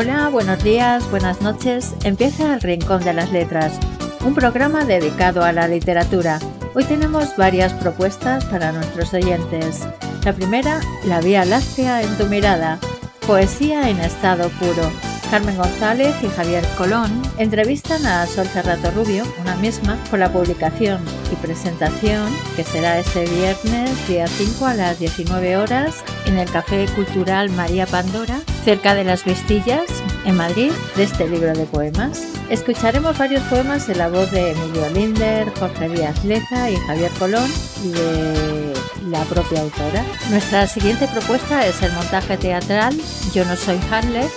Hola, 0.00 0.28
buenos 0.28 0.62
días, 0.62 1.10
buenas 1.10 1.40
noches. 1.40 1.92
Empieza 2.04 2.54
el 2.54 2.60
Rincón 2.60 3.02
de 3.02 3.12
las 3.12 3.32
Letras, 3.32 3.80
un 4.24 4.32
programa 4.32 4.84
dedicado 4.84 5.42
a 5.42 5.50
la 5.50 5.66
literatura. 5.66 6.38
Hoy 6.76 6.84
tenemos 6.84 7.36
varias 7.36 7.72
propuestas 7.72 8.44
para 8.44 8.70
nuestros 8.70 9.12
oyentes. 9.12 9.88
La 10.24 10.32
primera, 10.32 10.78
La 11.06 11.20
Vía 11.20 11.44
Láctea 11.44 12.02
en 12.02 12.16
tu 12.16 12.26
mirada, 12.26 12.78
poesía 13.26 13.90
en 13.90 13.98
estado 13.98 14.50
puro. 14.50 14.88
Carmen 15.30 15.56
González 15.58 16.14
y 16.22 16.28
Javier 16.28 16.64
Colón 16.78 17.10
entrevistan 17.36 18.06
a 18.06 18.26
Sol 18.26 18.46
Cerrato 18.46 18.90
Rubio, 18.92 19.24
una 19.40 19.56
misma, 19.56 19.98
por 20.08 20.18
la 20.18 20.32
publicación 20.32 21.02
y 21.30 21.36
presentación 21.36 22.34
que 22.56 22.64
será 22.64 22.98
este 22.98 23.26
viernes 23.26 24.08
día 24.08 24.26
5 24.26 24.64
a 24.64 24.74
las 24.74 24.98
19 24.98 25.58
horas 25.58 26.02
en 26.24 26.38
el 26.38 26.50
Café 26.50 26.86
Cultural 26.94 27.50
María 27.50 27.86
Pandora, 27.86 28.40
cerca 28.64 28.94
de 28.94 29.04
las 29.04 29.24
Vistillas, 29.24 29.84
en 30.24 30.36
Madrid, 30.36 30.72
de 30.96 31.02
este 31.02 31.28
libro 31.28 31.52
de 31.52 31.64
poemas. 31.66 32.22
Escucharemos 32.48 33.18
varios 33.18 33.42
poemas 33.44 33.88
en 33.90 33.98
la 33.98 34.08
voz 34.08 34.30
de 34.30 34.52
Emilio 34.52 34.88
Linder, 34.90 35.52
Jorge 35.58 35.90
Díaz 35.90 36.24
Leza 36.24 36.70
y 36.70 36.76
Javier 36.76 37.10
Colón 37.18 37.50
y 37.84 37.88
de 37.90 38.72
la 39.10 39.22
propia 39.24 39.60
autora. 39.60 40.02
Nuestra 40.30 40.66
siguiente 40.66 41.06
propuesta 41.08 41.66
es 41.66 41.82
el 41.82 41.92
montaje 41.92 42.36
teatral 42.36 42.98
Yo 43.34 43.44
no 43.44 43.56
soy 43.56 43.78
Hamlet, 43.90 44.30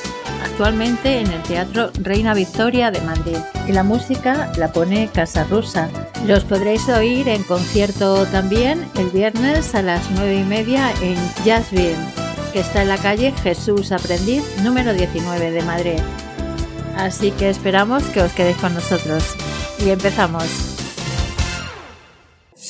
actualmente 0.43 1.19
en 1.19 1.27
el 1.27 1.41
Teatro 1.43 1.91
Reina 2.01 2.33
Victoria 2.33 2.91
de 2.91 3.01
Madrid. 3.01 3.37
Y 3.67 3.71
la 3.71 3.83
música 3.83 4.51
la 4.57 4.71
pone 4.71 5.09
Casa 5.13 5.43
Rusa. 5.45 5.89
Los 6.25 6.43
podréis 6.43 6.87
oír 6.89 7.27
en 7.27 7.43
concierto 7.43 8.25
también 8.27 8.85
el 8.97 9.09
viernes 9.09 9.73
a 9.75 9.81
las 9.81 10.09
9 10.11 10.35
y 10.35 10.43
media 10.43 10.91
en 11.01 11.17
Jazzville, 11.43 11.95
que 12.53 12.59
está 12.59 12.81
en 12.81 12.89
la 12.89 12.97
calle 12.97 13.33
Jesús 13.43 13.91
Aprendiz, 13.91 14.43
número 14.63 14.93
19 14.93 15.51
de 15.51 15.61
Madrid. 15.63 15.99
Así 16.97 17.31
que 17.31 17.49
esperamos 17.49 18.03
que 18.03 18.21
os 18.21 18.31
quedéis 18.33 18.57
con 18.57 18.73
nosotros. 18.73 19.23
Y 19.79 19.89
empezamos. 19.89 20.70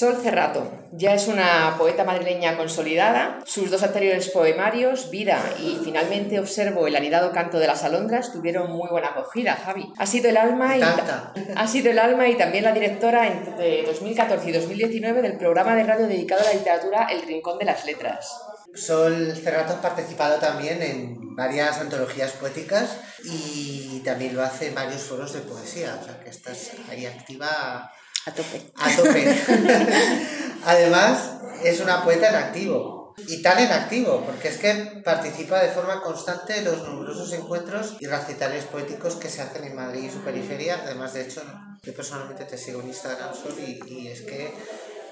Sol 0.01 0.17
Cerrato 0.19 0.67
ya 0.93 1.13
es 1.13 1.27
una 1.27 1.75
poeta 1.77 2.03
madrileña 2.03 2.57
consolidada. 2.57 3.39
Sus 3.45 3.69
dos 3.69 3.83
anteriores 3.83 4.29
poemarios, 4.29 5.11
Vida 5.11 5.39
y 5.59 5.79
finalmente 5.83 6.39
Observo 6.39 6.87
el 6.87 6.95
anidado 6.95 7.31
canto 7.31 7.59
de 7.59 7.67
las 7.67 7.83
alondras, 7.83 8.33
tuvieron 8.33 8.71
muy 8.71 8.89
buena 8.89 9.09
acogida, 9.09 9.55
Javi. 9.63 9.93
Ha 9.99 10.07
sido 10.07 10.29
el 10.29 10.37
alma 10.37 10.75
y, 10.75 10.81
ha 10.81 11.67
sido 11.67 11.91
el 11.91 11.99
alma 11.99 12.27
y 12.27 12.35
también 12.35 12.63
la 12.63 12.71
directora 12.71 13.27
entre 13.27 13.83
2014 13.83 14.49
y 14.49 14.53
2019 14.53 15.21
del 15.21 15.37
programa 15.37 15.75
de 15.75 15.83
radio 15.83 16.07
dedicado 16.07 16.41
a 16.41 16.45
la 16.45 16.53
literatura 16.53 17.07
El 17.11 17.21
Rincón 17.21 17.59
de 17.59 17.65
las 17.65 17.85
Letras. 17.85 18.41
Sol 18.73 19.35
Cerrato 19.35 19.73
ha 19.73 19.81
participado 19.83 20.39
también 20.39 20.81
en 20.81 21.35
varias 21.35 21.77
antologías 21.77 22.31
poéticas 22.31 22.97
y 23.23 24.01
también 24.03 24.33
lo 24.35 24.41
hace 24.41 24.69
en 24.69 24.73
varios 24.73 25.03
foros 25.03 25.31
de 25.33 25.41
poesía, 25.41 25.95
o 26.01 26.03
sea 26.03 26.19
que 26.23 26.31
estás 26.31 26.71
ahí 26.89 27.05
activa 27.05 27.91
a 28.25 28.31
tope. 28.31 28.71
A 28.75 28.95
tope. 28.95 29.25
Además, 30.65 31.31
es 31.63 31.79
una 31.79 32.03
poeta 32.03 32.29
en 32.29 32.35
activo. 32.35 33.01
Y 33.27 33.41
tan 33.41 33.59
en 33.59 33.71
activo, 33.71 34.23
porque 34.25 34.47
es 34.47 34.57
que 34.57 34.73
participa 35.03 35.59
de 35.59 35.69
forma 35.69 36.01
constante 36.01 36.57
en 36.57 36.65
los 36.65 36.87
numerosos 36.87 37.31
encuentros 37.33 37.97
y 37.99 38.07
recitales 38.07 38.65
poéticos 38.65 39.15
que 39.15 39.29
se 39.29 39.41
hacen 39.41 39.65
en 39.65 39.75
Madrid 39.75 40.03
y 40.03 40.09
su 40.09 40.19
periferia. 40.19 40.81
Además, 40.83 41.13
de 41.13 41.21
hecho, 41.23 41.41
yo 41.83 41.93
personalmente 41.93 42.45
te 42.45 42.57
sigo 42.57 42.81
en 42.81 42.87
Instagram, 42.87 43.33
Sol, 43.35 43.53
y, 43.59 44.07
es 44.07 44.21
que 44.21 44.53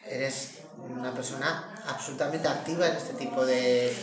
eres 0.08 0.50
una 0.78 1.14
persona 1.14 1.76
absolutamente 1.88 2.48
activa 2.48 2.88
en 2.88 2.96
este 2.96 3.14
tipo 3.14 3.46
de, 3.46 3.94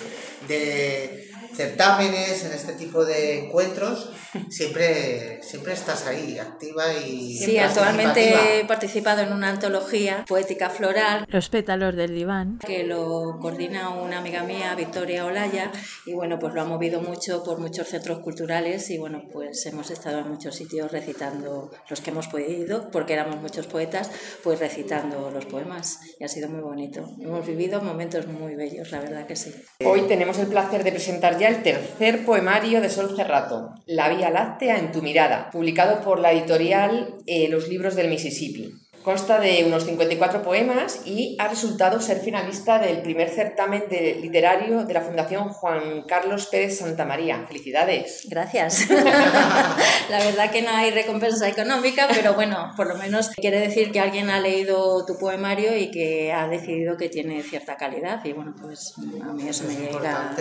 de 0.46 1.30
certámenes, 1.56 2.44
en 2.44 2.52
este 2.52 2.74
tipo 2.74 3.04
de 3.04 3.46
encuentros, 3.46 4.10
siempre, 4.50 5.42
siempre 5.42 5.72
estás 5.72 6.06
ahí, 6.06 6.38
activa 6.38 6.92
y... 6.94 7.38
Sí, 7.38 7.58
actualmente 7.58 8.60
he 8.60 8.64
participado 8.64 9.22
en 9.22 9.32
una 9.32 9.48
antología 9.48 10.25
poética 10.28 10.70
floral. 10.70 11.25
Los 11.28 11.48
pétalos 11.48 11.97
del 11.97 12.14
diván. 12.14 12.58
Que 12.58 12.84
lo 12.84 13.38
coordina 13.41 13.91
una 13.91 14.19
amiga 14.19 14.42
mía, 14.42 14.75
Victoria 14.75 15.25
Olaya, 15.25 15.72
y 16.04 16.12
bueno, 16.12 16.38
pues 16.38 16.53
lo 16.54 16.62
ha 16.62 16.64
movido 16.64 17.00
mucho 17.00 17.42
por 17.42 17.58
muchos 17.58 17.88
centros 17.88 18.20
culturales 18.20 18.91
y 18.91 18.98
bueno, 18.98 19.22
pues 19.32 19.64
hemos 19.66 19.91
estado 19.91 20.19
en 20.19 20.28
muchos 20.28 20.54
sitios 20.54 20.92
recitando 20.92 21.70
los 21.88 22.00
que 22.00 22.10
hemos 22.10 22.28
podido, 22.28 22.91
porque 22.91 23.14
éramos 23.14 23.41
muchos 23.41 23.66
poetas, 23.66 24.10
pues 24.42 24.60
recitando 24.60 25.31
los 25.31 25.47
poemas 25.47 26.00
y 26.20 26.25
ha 26.25 26.28
sido 26.28 26.48
muy 26.48 26.60
bonito. 26.60 27.08
Hemos 27.20 27.47
vivido 27.47 27.81
momentos 27.81 28.26
muy 28.26 28.54
bellos, 28.54 28.91
la 28.91 29.00
verdad 29.00 29.26
que 29.26 29.36
sí. 29.36 29.54
Hoy 29.84 30.02
tenemos 30.02 30.38
el 30.38 30.48
placer 30.48 30.84
de 30.84 30.92
presentar 30.92 31.38
ya 31.38 31.45
el 31.48 31.62
tercer 31.62 32.24
poemario 32.24 32.80
de 32.80 32.88
Sol 32.88 33.14
Cerrato, 33.16 33.74
La 33.86 34.08
Vía 34.08 34.30
Láctea 34.30 34.78
en 34.78 34.92
tu 34.92 35.02
mirada, 35.02 35.50
publicado 35.50 36.02
por 36.02 36.20
la 36.20 36.32
editorial 36.32 37.16
eh, 37.26 37.48
Los 37.48 37.68
Libros 37.68 37.94
del 37.94 38.08
Mississippi. 38.08 38.74
Consta 39.06 39.39
de 39.39 39.62
unos 39.65 39.84
54 39.84 40.43
poemas 40.43 41.03
y 41.05 41.37
ha 41.39 41.47
resultado 41.47 42.00
ser 42.00 42.19
finalista 42.19 42.81
del 42.81 43.03
primer 43.03 43.31
certamen 43.31 43.84
de 43.89 44.17
literario 44.21 44.84
de 44.84 44.93
la 44.93 45.00
Fundación 45.00 45.49
Juan 45.50 46.03
Carlos 46.09 46.47
Pérez 46.47 46.78
Santa 46.78 47.05
María. 47.05 47.44
¡Felicidades! 47.47 48.27
Gracias. 48.28 48.91
la 50.11 50.19
verdad 50.25 50.50
que 50.50 50.62
no 50.62 50.71
hay 50.71 50.91
recompensa 50.91 51.49
económica, 51.49 52.09
pero 52.12 52.34
bueno, 52.34 52.72
por 52.77 52.89
lo 52.89 52.97
menos 52.97 53.28
quiere 53.28 53.61
decir 53.61 53.93
que 53.93 54.00
alguien 54.00 54.28
ha 54.28 54.41
leído 54.41 55.06
tu 55.06 55.17
poemario 55.17 55.77
y 55.77 55.93
que 55.93 56.33
ha 56.33 56.49
decidido 56.49 56.97
que 56.97 57.09
tiene 57.09 57.44
cierta 57.44 57.77
calidad. 57.77 58.25
Y 58.25 58.33
bueno, 58.33 58.56
pues 58.61 58.93
a 59.23 59.33
mí 59.33 59.49
eso 59.49 59.69
me 59.69 59.77
llega 59.77 60.34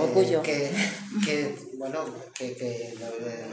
orgullo. 0.00 0.42
Que, 0.42 0.70
que, 1.26 1.56
bueno, 1.82 2.04
que, 2.32 2.54
que 2.54 2.94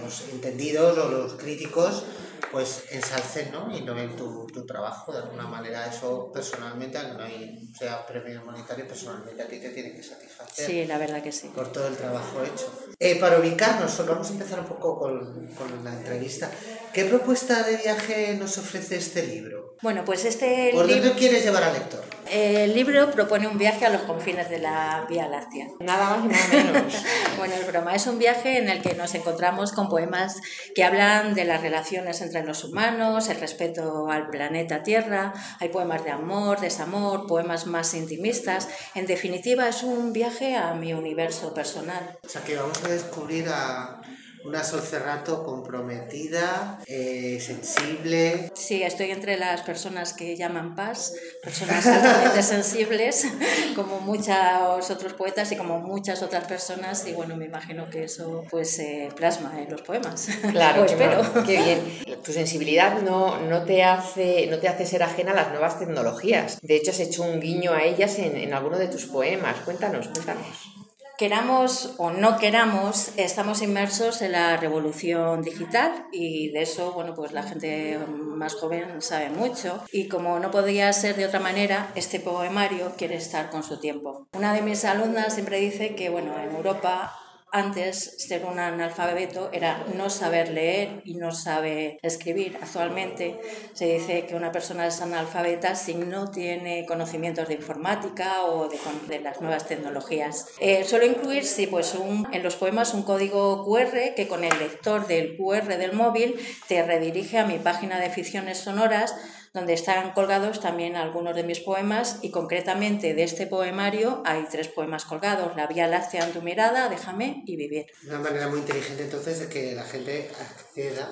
los 0.04 0.30
entendidos 0.32 0.96
o 1.00 1.10
los 1.10 1.34
críticos 1.34 2.04
pues 2.52 2.84
ensalcen 2.92 3.52
¿no? 3.52 3.76
y 3.76 3.82
no 3.82 3.96
ven 3.96 4.16
tu, 4.16 4.46
tu, 4.48 4.68
trabajo 4.68 5.12
de 5.12 5.18
alguna 5.18 5.48
manera. 5.48 5.88
Eso 5.88 6.32
personalmente, 6.32 7.00
aunque 7.00 7.18
no 7.18 7.24
hay, 7.24 7.70
sea 7.76 8.06
premio 8.06 8.44
monetario, 8.46 8.88
personalmente 8.88 9.42
a 9.42 9.48
ti 9.48 9.60
te 9.60 9.70
tiene 9.70 9.96
que 9.96 10.04
satisfacer. 10.04 10.68
Sí, 10.68 10.86
la 10.86 11.00
verdad 11.00 11.24
que 11.24 11.32
sí. 11.32 11.48
Por 11.56 11.72
todo 11.72 11.88
el 11.88 11.98
trabajo 11.98 12.44
hecho. 12.44 12.72
Eh, 13.00 13.16
para 13.16 13.40
ubicarnos, 13.40 14.06
vamos 14.06 14.30
a 14.30 14.34
empezar 14.34 14.60
un 14.60 14.68
poco 14.68 15.00
con, 15.00 15.48
con 15.56 15.84
la 15.84 15.94
entrevista. 15.94 16.52
¿Qué 16.94 17.06
propuesta 17.06 17.64
de 17.64 17.78
viaje 17.78 18.36
nos 18.40 18.60
ofrece 18.60 18.98
este 18.98 19.26
libro? 19.26 19.76
Bueno, 19.82 20.04
pues 20.06 20.26
este 20.26 20.72
¿Por 20.74 20.88
dónde 20.88 21.14
quieres 21.14 21.44
llevar 21.44 21.64
al 21.64 21.74
lector? 21.74 22.04
El 22.30 22.76
libro 22.76 23.10
propone 23.12 23.48
un 23.48 23.58
viaje 23.58 23.86
a 23.86 23.90
los 23.90 24.02
confines 24.02 24.50
de 24.50 24.60
la 24.60 25.06
Vía 25.10 25.28
Láctea. 25.28 25.68
Nada 25.80 26.18
más 26.18 26.26
y 26.26 26.28
nada 26.28 26.74
menos. 26.74 26.94
bueno, 27.38 27.54
es 27.56 27.66
broma. 27.66 27.96
Es 27.96 28.06
un 28.06 28.19
viaje 28.20 28.58
en 28.60 28.70
el 28.70 28.82
que 28.82 28.94
nos 28.94 29.16
encontramos 29.16 29.72
con 29.72 29.90
poemas 29.90 30.40
que 30.76 30.84
hablan 30.84 31.34
de 31.34 31.46
las 31.46 31.62
relaciones 31.62 32.22
entre 32.22 32.44
los 32.44 32.64
humanos, 32.64 33.30
el 33.30 33.40
respeto 33.40 34.10
al 34.10 34.30
planeta 34.30 34.84
Tierra. 34.84 35.34
Hay 35.60 35.70
poemas 35.70 36.04
de 36.04 36.12
amor, 36.12 36.60
desamor, 36.60 37.26
poemas 37.26 37.66
más 37.66 37.94
intimistas. 37.96 38.70
En 38.94 39.08
definitiva, 39.08 39.68
es 39.68 39.82
un 39.82 40.14
viaje 40.14 40.56
a 40.56 40.74
mi 40.76 40.94
universo 40.94 41.54
personal. 41.54 42.20
O 42.24 42.30
sea, 42.30 42.44
que 42.44 42.56
vamos 42.56 42.84
a 42.84 42.90
descubrir 42.90 43.48
a 43.50 43.99
una 44.44 44.64
Sol 44.64 44.82
Cerrato 44.82 45.44
comprometida, 45.44 46.80
eh, 46.86 47.40
sensible. 47.42 48.52
Sí, 48.54 48.84
estoy 48.84 49.12
entre 49.12 49.38
las 49.38 49.62
personas 49.62 50.14
que 50.14 50.36
llaman 50.36 50.76
paz, 50.76 51.14
personas 51.44 51.86
altamente 51.86 52.42
sensibles, 52.44 53.28
como 53.76 54.00
muchos 54.00 54.90
otros 54.90 55.14
poetas 55.14 55.52
y 55.52 55.58
como 55.58 55.80
muchas 55.80 56.22
otras 56.24 56.46
personas, 56.46 57.06
y 57.08 57.14
bueno, 57.14 57.36
me 57.36 57.46
imagino 57.46 57.90
que 57.90 58.06
eso 58.06 58.44
pues 58.50 58.76
se 58.76 59.10
plasma 59.16 59.60
en 59.62 59.70
los 59.70 59.82
poemas. 59.82 60.30
Claro, 60.52 60.86
espero. 60.86 61.22
qué 61.46 61.62
bien. 61.62 62.20
Tu 62.24 62.34
sensibilidad 62.34 63.02
no, 63.02 63.40
no, 63.42 63.64
te 63.64 63.84
hace, 63.84 64.48
no 64.48 64.60
te 64.60 64.68
hace 64.68 64.86
ser 64.86 65.04
ajena 65.04 65.32
a 65.32 65.36
las 65.36 65.50
nuevas 65.50 65.80
tecnologías. 65.80 66.60
De 66.62 66.76
hecho, 66.76 66.92
has 66.92 67.00
hecho 67.00 67.24
un 67.24 67.40
guiño 67.40 67.74
a 67.74 67.84
ellas 67.84 68.20
en, 68.20 68.36
en 68.36 68.54
alguno 68.54 68.78
de 68.78 68.88
tus 68.88 69.06
poemas. 69.06 69.58
Cuéntanos, 69.66 70.08
cuéntanos 70.10 70.79
queramos 71.20 71.96
o 71.98 72.12
no 72.12 72.38
queramos, 72.38 73.12
estamos 73.18 73.62
inmersos 73.62 74.22
en 74.22 74.32
la 74.32 74.56
revolución 74.56 75.42
digital 75.42 76.08
y 76.14 76.50
de 76.52 76.62
eso, 76.62 76.94
bueno, 76.94 77.14
pues 77.14 77.34
la 77.34 77.44
gente 77.44 78.00
más 78.08 78.56
joven 78.56 79.02
sabe 79.02 79.30
mucho 79.30 79.84
y 79.92 80.08
como 80.08 80.40
no 80.40 80.50
podía 80.50 80.94
ser 80.94 81.18
de 81.18 81.26
otra 81.26 81.42
manera, 81.42 81.92
este 81.96 82.22
poemario 82.22 82.94
quiere 82.98 83.16
estar 83.16 83.50
con 83.50 83.64
su 83.64 83.82
tiempo. 83.82 84.30
Una 84.32 84.54
de 84.54 84.62
mis 84.62 84.86
alumnas 84.86 85.34
siempre 85.34 85.60
dice 85.60 85.94
que, 85.94 86.10
bueno, 86.10 86.40
en 86.40 86.56
Europa 86.56 87.14
antes, 87.52 88.16
ser 88.18 88.46
un 88.46 88.60
analfabeto 88.60 89.50
era 89.52 89.86
no 89.96 90.10
saber 90.10 90.50
leer 90.50 91.02
y 91.06 91.16
no 91.16 91.32
saber 91.32 91.98
escribir. 92.02 92.58
Actualmente 92.62 93.40
se 93.74 93.86
dice 93.86 94.26
que 94.26 94.36
una 94.36 94.52
persona 94.52 94.88
es 94.88 95.02
analfabeta 95.02 95.76
si 95.76 95.96
no 95.96 96.30
tiene 96.30 96.86
conocimientos 96.86 97.48
de 97.48 97.56
informática 97.56 98.44
o 98.44 98.70
de, 98.70 99.20
las 99.20 99.42
nuevas 99.42 99.68
tecnologías. 99.68 100.48
Eh, 100.60 100.84
suelo 100.84 101.06
incluir, 101.06 101.44
sí, 101.44 101.68
pues 101.68 101.96
en 102.32 102.44
los 102.44 102.56
poemas 102.56 102.94
un 102.94 103.04
código 103.04 103.66
QR 103.66 104.14
que 104.16 104.28
con 104.28 104.44
el 104.44 104.58
lector 104.60 105.08
del 105.08 105.38
QR 105.38 105.78
del 105.78 105.94
móvil 105.94 106.36
te 106.68 106.84
redirige 106.84 107.40
a 107.40 107.46
mi 107.46 107.58
página 107.58 108.00
de 108.00 108.10
ficciones 108.10 108.60
sonoras 108.60 109.16
donde 109.54 109.74
están 109.74 110.12
colgados 110.12 110.60
también 110.60 110.96
algunos 110.96 111.36
de 111.36 111.44
mis 111.44 111.60
poemas 111.60 112.20
y 112.22 112.32
concretamente 112.32 113.14
de 113.14 113.24
este 113.24 113.48
poemario 113.48 114.22
hay 114.26 114.46
tres 114.50 114.68
poemas 114.68 115.06
colgados, 115.06 115.56
La 115.56 115.68
Vía 115.68 115.88
Láctea 115.88 116.26
en 116.26 116.34
tu 116.34 116.42
mirada, 116.42 116.90
Déjame 116.90 117.44
y 117.46 117.56
Vivir. 117.56 117.88
Una 118.08 118.20
manera 118.20 118.48
muy 118.48 118.60
inteligente 118.60 119.04
entonces 119.04 119.40
de 119.40 119.50
que 119.50 119.74
la 119.74 119.84
gente 119.84 120.30
acceda 120.40 121.10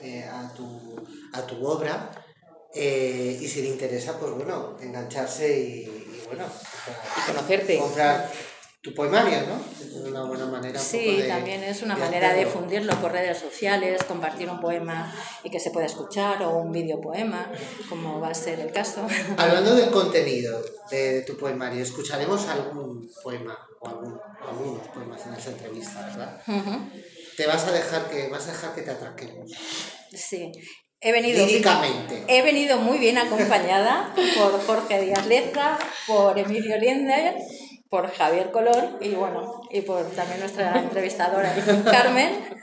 eh, 0.00 0.24
a, 0.24 0.52
tu, 0.54 1.06
a 1.32 1.46
tu 1.46 1.66
obra 1.66 2.10
eh, 2.74 3.38
y 3.40 3.48
si 3.48 3.62
le 3.62 3.68
interesa, 3.68 4.18
pues 4.18 4.32
bueno, 4.32 4.76
engancharse 4.80 5.58
y, 5.58 6.22
bueno, 6.26 6.44
conocerte. 7.26 7.78
Comprar 7.78 8.30
tu 8.88 8.94
poemario, 8.94 9.38
¿no? 9.46 9.60
Es 9.80 9.94
una 9.94 10.22
buena 10.24 10.46
manera. 10.46 10.78
sí, 10.78 11.24
también 11.28 11.62
es 11.62 11.82
una 11.82 11.96
manera 11.96 12.32
de 12.32 12.44
difundirlo 12.44 12.94
por 13.00 13.12
redes 13.12 13.38
sociales, 13.38 14.02
compartir 14.04 14.48
un 14.48 14.60
poema 14.60 15.14
y 15.42 15.50
que 15.50 15.60
se 15.60 15.70
pueda 15.70 15.86
escuchar 15.86 16.42
o 16.42 16.56
un 16.56 16.72
video 16.72 17.00
poema, 17.00 17.50
como 17.88 18.20
va 18.20 18.28
a 18.28 18.34
ser 18.34 18.60
el 18.60 18.72
caso. 18.72 19.06
Hablando 19.36 19.74
del 19.74 19.90
contenido 19.90 20.62
de, 20.90 21.22
tu 21.22 21.36
poemario, 21.36 21.82
escucharemos 21.82 22.46
algún 22.48 23.10
poema 23.22 23.58
o 23.80 23.88
algún, 23.88 24.18
algunos 24.46 24.88
poemas 24.88 25.26
en 25.26 25.34
esa 25.34 25.50
entrevista, 25.50 26.06
¿verdad? 26.06 26.42
Te 27.36 27.46
vas 27.46 27.66
a 27.66 27.72
dejar 27.72 28.08
que 28.08 28.28
vas 28.28 28.48
a 28.48 28.52
dejar 28.52 28.74
que 28.74 28.82
te 28.82 28.90
atraquemos. 28.90 29.50
Sí, 30.12 30.50
He 31.00 31.12
venido, 31.12 31.46
he 32.26 32.42
venido 32.42 32.78
muy 32.78 32.98
bien 32.98 33.18
acompañada 33.18 34.12
por 34.36 34.60
Jorge 34.66 35.00
Díaz 35.00 35.26
Leza, 35.28 35.78
por 36.08 36.36
Emilio 36.36 36.76
Linder 36.76 37.36
por 37.88 38.10
Javier 38.10 38.50
Colón 38.50 38.98
y 39.00 39.10
bueno, 39.10 39.62
y 39.70 39.80
por 39.80 40.04
también 40.10 40.40
nuestra 40.40 40.78
entrevistadora 40.78 41.54
Carmen. 41.84 42.48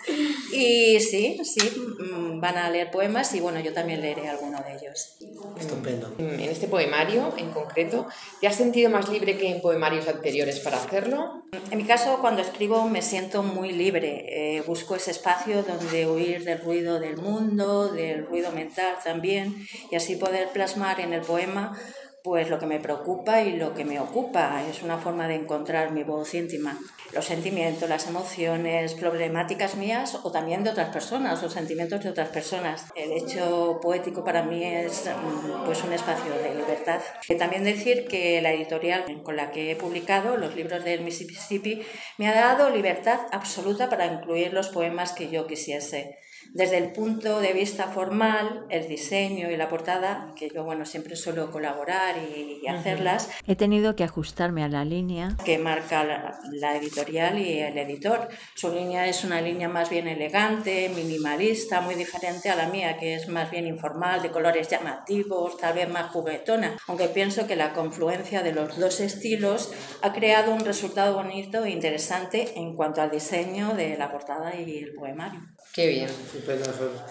Y 0.52 1.00
sí, 1.00 1.42
sí, 1.44 1.72
mm, 2.00 2.40
van 2.40 2.58
a 2.58 2.70
leer 2.70 2.92
poemas 2.92 3.34
y 3.34 3.40
bueno, 3.40 3.60
yo 3.60 3.74
también 3.74 4.02
leeré 4.02 4.30
alguno 4.30 4.62
de 4.62 4.76
ellos. 4.76 5.18
Estupendo. 5.60 6.14
En 6.20 6.40
este 6.42 6.68
poemario 6.68 7.34
en 7.38 7.50
concreto, 7.52 8.08
¿te 8.40 8.48
has 8.48 8.56
sentido 8.56 8.90
más 8.90 9.10
libre 9.10 9.36
que 9.36 9.50
en 9.50 9.62
poemarios 9.62 10.08
anteriores 10.08 10.60
para 10.60 10.78
hacerlo? 10.78 11.44
En 11.72 11.78
mi 11.78 11.86
caso, 11.86 12.20
cuando 12.22 12.42
escribo 12.42 12.88
me 12.88 13.02
siento 13.02 13.42
muy 13.42 13.72
libre. 13.72 14.26
Eh, 14.58 14.62
busco 14.62 14.96
ese 14.96 15.12
espacio 15.12 15.64
donde 15.64 16.08
huir 16.08 16.44
del 16.44 16.62
ruido 16.62 17.00
del 17.00 17.18
mundo, 17.18 17.90
del 17.90 18.28
ruido 18.28 18.52
mental 18.52 18.96
también, 19.04 19.56
y 19.92 19.96
así 19.96 20.16
poder 20.16 20.50
plasmar 20.50 21.00
en 21.00 21.14
el 21.14 21.22
poema 21.22 21.78
pues 22.26 22.50
lo 22.50 22.58
que 22.58 22.66
me 22.66 22.80
preocupa 22.80 23.44
y 23.44 23.56
lo 23.56 23.76
que 23.76 23.86
me 23.86 24.00
ocupa. 24.00 24.64
Es 24.68 24.82
una 24.82 24.98
forma 24.98 25.28
de 25.28 25.36
encontrar 25.36 25.92
mi 25.92 26.02
voz 26.04 26.34
íntima. 26.34 26.76
Los 27.14 27.26
sentimientos, 27.26 27.88
las 27.88 28.08
emociones, 28.08 28.96
problemáticas 28.96 29.76
mías 29.76 30.20
o 30.24 30.32
también 30.32 30.64
de 30.64 30.72
otras 30.72 30.90
personas, 30.90 31.44
los 31.44 31.54
sentimientos 31.54 32.04
de 32.04 32.10
otras 32.10 32.30
personas. 32.30 32.88
El 32.96 33.12
hecho 33.12 33.80
poético 33.80 34.24
para 34.24 34.42
mí 34.42 34.64
es 34.64 35.06
mm, 35.06 35.66
pues 35.66 35.84
un 35.84 35.94
espacio 35.94 36.34
de 36.34 36.56
libertad. 36.56 37.00
También 37.38 37.64
decir 37.64 38.08
que 38.08 38.42
la 38.42 38.54
editorial 38.54 39.04
con 39.22 39.36
la 39.36 39.52
que 39.52 39.70
he 39.70 39.76
publicado 39.76 40.36
los 40.36 40.56
libros 40.56 40.84
del 40.84 41.02
Mississippi 41.02 41.84
me 42.18 42.28
ha 42.28 42.34
dado 42.34 42.72
libertad 42.72 43.20
absoluta 43.32 43.88
para 43.88 44.08
incluir 44.08 44.52
los 44.52 44.70
poemas 44.70 45.12
que 45.12 45.30
yo 45.30 45.46
quisiese 45.46 46.18
desde 46.56 46.78
el 46.78 46.94
punto 46.94 47.42
de 47.42 47.52
vista 47.52 47.88
formal, 47.90 48.66
el 48.70 48.88
diseño 48.88 49.52
y 49.52 49.58
la 49.58 49.68
portada, 49.68 50.32
que 50.38 50.50
yo 50.50 50.64
bueno, 50.64 50.86
siempre 50.86 51.18
suelo 51.18 51.52
colaborar 51.52 52.16
y, 52.18 52.66
hacerlas. 52.66 53.30
He 53.46 53.58
tenido 53.58 53.98
que 53.98 54.06
ajustarme 54.06 54.64
a 54.64 54.70
la 54.70 54.86
línea 54.86 55.36
que 55.44 55.58
marca 55.60 56.06
la, 56.06 56.78
editorial 56.78 57.38
y 57.40 57.60
el 57.60 57.78
editor. 57.78 58.30
Su 58.56 58.74
línea 58.74 59.06
es 59.06 59.26
una 59.26 59.42
línea 59.42 59.68
más 59.68 59.90
bien 59.90 60.08
elegante, 60.08 60.90
minimalista, 60.96 61.82
muy 61.82 61.96
diferente 61.96 62.50
a 62.50 62.56
la 62.56 62.70
mía, 62.70 62.98
que 62.98 63.16
es 63.16 63.28
más 63.28 63.52
bien 63.52 63.68
informal, 63.68 64.22
de 64.22 64.32
colores 64.32 64.70
llamativos, 64.70 65.58
tal 65.58 65.74
vez 65.74 65.90
más 65.90 66.10
juguetona. 66.12 66.78
Aunque 66.88 67.10
pienso 67.10 67.48
que 67.48 67.58
la 67.58 67.74
confluencia 67.74 68.44
de 68.44 68.54
los 68.54 68.80
dos 68.80 69.02
estilos 69.02 69.74
ha 70.02 70.14
creado 70.14 70.54
un 70.54 70.62
resultado 70.62 71.16
bonito 71.16 71.66
e 71.66 71.72
interesante 71.72 72.58
en 72.58 72.76
cuanto 72.76 73.02
al 73.02 73.12
diseño 73.12 73.76
de 73.76 73.98
la 73.98 74.10
portada 74.10 74.56
y 74.56 74.78
el 74.78 74.94
poemario. 74.94 75.42
Qué 75.76 75.88
bien. 75.88 76.10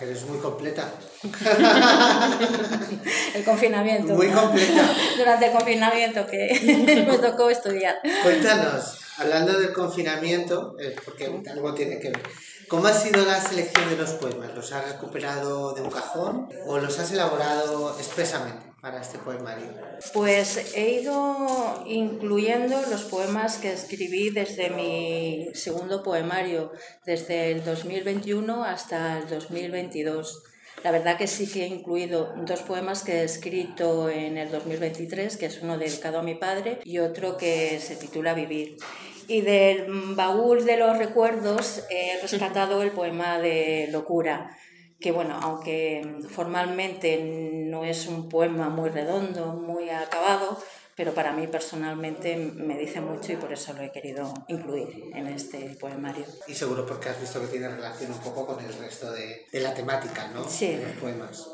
eres 0.01 0.25
muy 0.25 0.39
completa. 0.39 0.91
el 3.35 3.45
confinamiento. 3.45 4.15
Muy 4.15 4.29
completa. 4.29 4.91
Durante 5.19 5.47
el 5.49 5.53
confinamiento 5.53 6.27
que 6.27 7.05
me 7.07 7.19
tocó 7.19 7.51
estudiar. 7.51 7.97
Cuéntanos, 8.23 9.01
hablando 9.19 9.59
del 9.59 9.75
confinamiento, 9.75 10.77
eh, 10.81 10.97
porque 11.05 11.27
algo 11.27 11.75
tiene 11.75 12.01
que 12.01 12.09
ver. 12.09 12.23
¿Cómo 12.67 12.87
ha 12.87 12.95
sido 12.95 13.23
la 13.27 13.39
selección 13.39 13.91
de 13.91 13.99
los 13.99 14.13
poemas? 14.13 14.55
¿Los 14.55 14.73
has 14.73 14.91
recuperado 14.91 15.75
de 15.75 15.83
un 15.83 15.91
cajón 15.91 16.49
o 16.67 16.79
los 16.79 16.99
has 16.99 17.13
elaborado 17.13 17.95
expresamente? 17.99 18.74
Para 18.85 19.01
este 19.01 19.17
poemario? 19.17 19.65
Pues 20.13 20.75
he 20.77 21.01
ido 21.01 21.83
incluyendo 21.87 22.79
los 22.91 23.05
poemas 23.05 23.57
que 23.57 23.73
escribí 23.73 24.29
desde 24.29 24.69
mi 24.69 25.49
segundo 25.55 26.03
poemario, 26.03 26.71
desde 27.07 27.51
el 27.51 27.65
2021 27.65 28.63
hasta 28.63 29.19
el 29.19 29.29
2022. 29.31 30.43
La 30.83 30.91
verdad 30.91 31.17
que 31.17 31.27
sí 31.27 31.47
que 31.51 31.65
he 31.65 31.69
incluido 31.69 32.35
dos 32.45 32.61
poemas 32.61 33.03
que 33.03 33.21
he 33.21 33.25
escrito 33.25 34.11
en 34.11 34.37
el 34.37 34.51
2023, 34.51 35.39
que 35.39 35.47
es 35.47 35.63
uno 35.63 35.79
dedicado 35.79 36.19
a 36.19 36.23
mi 36.23 36.35
padre 36.35 36.81
y 36.85 36.99
otro 36.99 37.39
que 37.39 37.81
se 37.81 37.97
titula 37.97 38.35
Vivir. 38.35 38.77
Y 39.29 39.41
del 39.41 39.87
baúl 40.15 40.67
de 40.67 40.77
los 40.77 40.99
recuerdos 40.99 41.85
he 41.89 42.21
rescatado 42.21 42.83
el 42.83 42.91
poema 42.91 43.39
de 43.39 43.89
Locura, 43.91 44.55
que 45.05 45.13
bueno, 45.13 45.39
aunque 45.43 46.01
formalmente 46.31 47.19
no 47.23 47.85
es 47.85 48.07
un 48.07 48.31
poema 48.31 48.71
muy 48.71 48.89
redondo, 48.89 49.49
muy 49.49 49.91
acabado, 49.91 50.57
pero 50.97 51.13
para 51.13 51.31
mí 51.31 51.47
personalmente 51.47 52.39
me 52.39 52.79
dice 52.79 53.03
mucho 53.03 53.35
y 53.35 53.37
por 53.37 53.53
eso 53.53 53.75
lo 53.75 53.83
he 53.83 53.93
querido 53.93 54.33
incluir 54.49 55.11
en 55.15 55.27
este 55.27 55.77
poemario. 55.79 56.25
Y 56.47 56.55
seguro 56.55 56.87
porque 56.87 57.11
has 57.11 57.21
visto 57.21 57.39
que 57.43 57.49
tiene 57.49 57.69
relación 57.69 58.13
un 58.13 58.19
poco 58.21 58.47
con 58.47 58.65
el 58.65 58.73
resto 58.73 59.13
de, 59.13 59.45
de 59.53 59.61
la 59.61 59.75
temática, 59.75 60.29
¿no? 60.29 60.49
Sí. 60.49 60.69
De 60.69 60.87
los 60.87 60.97
poemas. 60.97 61.51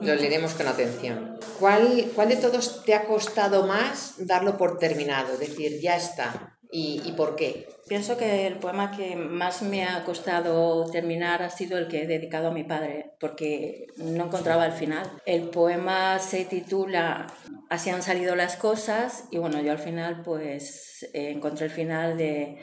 Lo 0.00 0.14
leeremos 0.14 0.54
con 0.54 0.66
atención. 0.66 1.38
¿Cuál, 1.60 2.10
¿Cuál 2.14 2.30
de 2.30 2.36
todos 2.36 2.82
te 2.84 2.94
ha 2.94 3.04
costado 3.04 3.66
más 3.66 4.14
darlo 4.16 4.56
por 4.56 4.78
terminado? 4.78 5.34
Es 5.34 5.40
decir, 5.40 5.80
ya 5.82 5.96
está, 5.96 6.55
¿Y, 6.70 7.12
por 7.12 7.36
qué? 7.36 7.68
Pienso 7.88 8.16
que 8.16 8.46
el 8.46 8.56
poema 8.56 8.90
que 8.90 9.16
más 9.16 9.62
me 9.62 9.84
ha 9.84 10.04
costado 10.04 10.84
terminar 10.90 11.42
ha 11.42 11.50
sido 11.50 11.78
el 11.78 11.88
que 11.88 12.02
he 12.02 12.06
dedicado 12.06 12.48
a 12.48 12.52
mi 12.52 12.64
padre, 12.64 13.12
porque 13.20 13.86
no 13.96 14.24
encontraba 14.24 14.66
el 14.66 14.72
final. 14.72 15.10
El 15.24 15.48
poema 15.50 16.18
se 16.18 16.44
titula 16.44 17.28
Así 17.68 17.90
han 17.90 18.02
salido 18.02 18.36
las 18.36 18.56
cosas 18.56 19.24
y 19.30 19.38
bueno, 19.38 19.60
yo 19.60 19.72
al 19.72 19.78
final 19.78 20.22
pues 20.22 21.08
eh, 21.14 21.30
encontré 21.30 21.66
el 21.66 21.72
final 21.72 22.16
de 22.16 22.58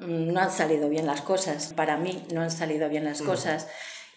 no 0.00 0.40
han 0.40 0.50
salido 0.50 0.88
bien 0.88 1.06
las 1.06 1.20
cosas, 1.20 1.74
para 1.74 1.96
mí 1.96 2.24
no 2.32 2.40
han 2.40 2.50
salido 2.50 2.88
bien 2.88 3.04
las 3.04 3.20
mm. 3.20 3.26
cosas. 3.26 3.68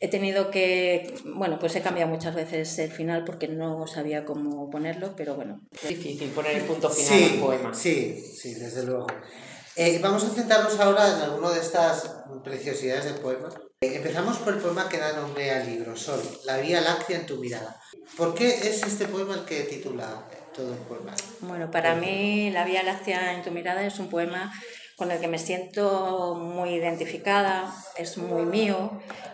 He 0.01 0.09
tenido 0.09 0.51
que, 0.51 1.15
bueno, 1.23 1.57
pues 1.57 1.75
he 1.75 1.81
cambiado 1.81 2.11
muchas 2.11 2.35
veces 2.35 2.77
el 2.79 2.91
final 2.91 3.23
porque 3.23 3.47
no 3.47 3.87
sabía 3.87 4.25
cómo 4.25 4.69
ponerlo, 4.69 5.15
pero 5.15 5.35
bueno. 5.35 5.61
Es 5.71 5.89
difícil 5.89 6.29
poner 6.29 6.57
el 6.57 6.63
punto 6.63 6.89
final 6.89 7.19
sí, 7.19 7.37
poema. 7.41 7.73
Sí, 7.73 8.19
sí, 8.19 8.55
desde 8.55 8.83
luego. 8.83 9.07
Eh, 9.77 9.99
vamos 10.01 10.23
a 10.23 10.29
centrarnos 10.29 10.79
ahora 10.79 11.15
en 11.15 11.21
alguna 11.21 11.51
de 11.51 11.59
estas 11.59 12.09
preciosidades 12.43 13.05
del 13.05 13.15
poema. 13.15 13.49
Eh, 13.81 13.95
empezamos 13.95 14.37
por 14.37 14.53
el 14.53 14.59
poema 14.59 14.87
que 14.87 14.97
da 14.97 15.13
nombre 15.13 15.51
al 15.51 15.65
libro, 15.65 15.95
Sol, 15.95 16.21
La 16.45 16.57
Vía 16.57 16.81
Láctea 16.81 17.19
en 17.19 17.25
tu 17.25 17.37
mirada. 17.37 17.79
¿Por 18.15 18.33
qué 18.33 18.47
es 18.47 18.83
este 18.83 19.05
poema 19.05 19.33
el 19.33 19.45
que 19.45 19.61
titula 19.63 20.27
todo 20.55 20.71
el 20.71 20.79
poema? 20.79 21.13
Bueno, 21.41 21.69
para 21.71 21.95
mí 21.95 22.51
La 22.51 22.63
Vía 22.63 22.83
Láctea 22.83 23.33
en 23.33 23.43
tu 23.43 23.51
mirada 23.51 23.85
es 23.85 23.99
un 23.99 24.09
poema 24.09 24.53
con 24.95 25.11
el 25.11 25.19
que 25.19 25.27
me 25.27 25.37
siento 25.37 26.35
muy 26.35 26.69
identificada, 26.75 27.73
es 27.97 28.17
muy 28.17 28.45
mío. 28.45 28.91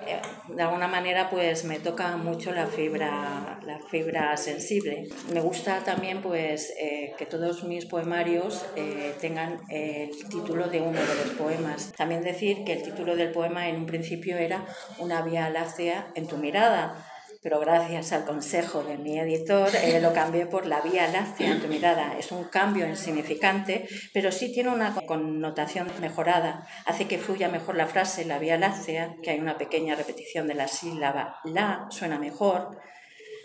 Eh, 0.08 0.20
de 0.56 0.64
alguna 0.64 0.88
manera 0.88 1.30
pues 1.30 1.66
me 1.66 1.80
toca 1.80 2.18
mucho 2.18 2.52
la 2.52 2.66
fibra, 2.66 3.60
la 3.64 3.80
fibra 3.90 4.36
sensible. 4.38 5.10
Me 5.32 5.40
gusta 5.40 5.84
también 5.84 6.22
pues 6.22 6.74
eh, 6.80 7.14
que 7.18 7.28
todos 7.28 7.64
mis 7.64 7.86
poemarios 7.86 8.66
eh, 8.76 9.14
tengan 9.22 9.62
el 9.70 10.10
título 10.30 10.68
de 10.68 10.82
uno 10.82 11.00
de 11.00 11.16
los 11.16 11.36
poemas. 11.38 11.94
También 11.96 12.24
decir 12.24 12.64
que 12.64 12.74
el 12.74 12.82
título 12.82 13.16
del 13.16 13.32
poema 13.32 13.70
en 13.70 13.76
un 13.76 13.86
principio 13.86 14.38
era 14.38 14.66
Una 14.98 15.22
vía 15.22 15.50
láctea 15.50 16.08
en 16.16 16.28
tu 16.28 16.38
mirada 16.38 17.11
pero 17.42 17.60
gracias 17.60 18.12
al 18.12 18.26
consejo 18.26 18.84
de 18.84 18.98
mi 18.98 19.20
editor 19.20 19.70
eh, 19.76 20.00
lo 20.00 20.14
cambié 20.14 20.46
por 20.46 20.66
la 20.66 20.82
vía 20.82 21.08
láctea 21.08 21.52
en 21.52 21.62
tu 21.62 21.68
mirada. 21.68 22.18
Es 22.18 22.32
un 22.32 22.46
cambio 22.46 22.88
insignificante, 22.88 23.88
pero 24.14 24.32
sí 24.32 24.54
tiene 24.54 24.70
una 24.70 24.94
connotación 25.06 25.88
mejorada. 26.00 26.68
Hace 26.86 27.08
que 27.08 27.18
fluya 27.18 27.50
mejor 27.50 27.76
la 27.76 27.88
frase 27.88 28.26
la 28.26 28.40
vía 28.40 28.58
láctea, 28.58 29.16
que 29.24 29.32
hay 29.32 29.40
una 29.40 29.58
pequeña 29.58 29.96
repetición 29.96 30.48
de 30.48 30.56
la 30.56 30.68
sílaba 30.68 31.40
la, 31.44 31.88
suena 31.90 32.20
mejor. 32.20 32.78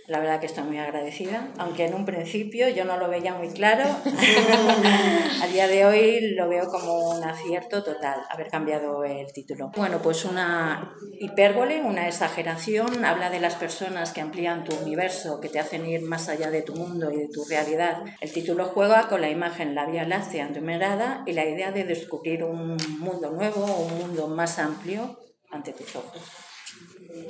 La 0.06 0.20
verdad 0.20 0.38
que 0.38 0.46
estoy 0.46 0.64
muy 0.64 0.78
agradecida, 0.78 1.48
aunque 1.58 1.84
en 1.84 1.94
un 1.94 2.04
principio 2.04 2.68
yo 2.68 2.84
no 2.84 2.96
lo 2.96 3.08
veía 3.08 3.34
muy 3.34 3.48
claro. 3.48 3.84
A 5.42 5.46
día 5.48 5.66
de 5.66 5.84
hoy 5.84 6.34
lo 6.34 6.48
veo 6.48 6.68
como 6.68 7.10
un 7.10 7.24
acierto 7.24 7.82
total 7.82 8.20
haber 8.30 8.48
cambiado 8.48 9.04
el 9.04 9.32
título. 9.32 9.72
Bueno, 9.76 10.00
pues 10.02 10.24
una 10.24 10.94
hipérbole, 11.18 11.80
una 11.82 12.06
exageración, 12.06 13.04
habla 13.04 13.30
de 13.30 13.40
las 13.40 13.56
personas 13.56 14.12
que 14.12 14.20
amplían 14.20 14.64
tu 14.64 14.76
universo, 14.76 15.40
que 15.40 15.48
te 15.48 15.58
hacen 15.58 15.86
ir 15.86 16.02
más 16.02 16.28
allá 16.28 16.50
de 16.50 16.62
tu 16.62 16.74
mundo 16.74 17.10
y 17.10 17.16
de 17.16 17.28
tu 17.28 17.44
realidad. 17.44 18.02
El 18.20 18.32
título 18.32 18.66
juega 18.66 19.08
con 19.08 19.20
la 19.20 19.30
imagen 19.30 19.74
La 19.74 19.86
Vía 19.86 20.06
Láctea 20.06 20.48
mirada 20.60 21.22
y 21.26 21.32
la 21.32 21.44
idea 21.44 21.72
de 21.72 21.84
descubrir 21.84 22.44
un 22.44 22.76
mundo 22.98 23.30
nuevo, 23.30 23.64
un 23.64 23.98
mundo 23.98 24.28
más 24.28 24.58
amplio 24.58 25.18
ante 25.50 25.72
tus 25.72 25.96
ojos. 25.96 26.45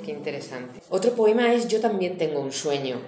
Qué 0.03 0.11
interesante. 0.11 0.81
Otro 0.89 1.13
poema 1.13 1.53
es 1.53 1.67
Yo 1.67 1.79
también 1.79 2.17
tengo 2.17 2.39
un 2.39 2.51
sueño, 2.51 2.99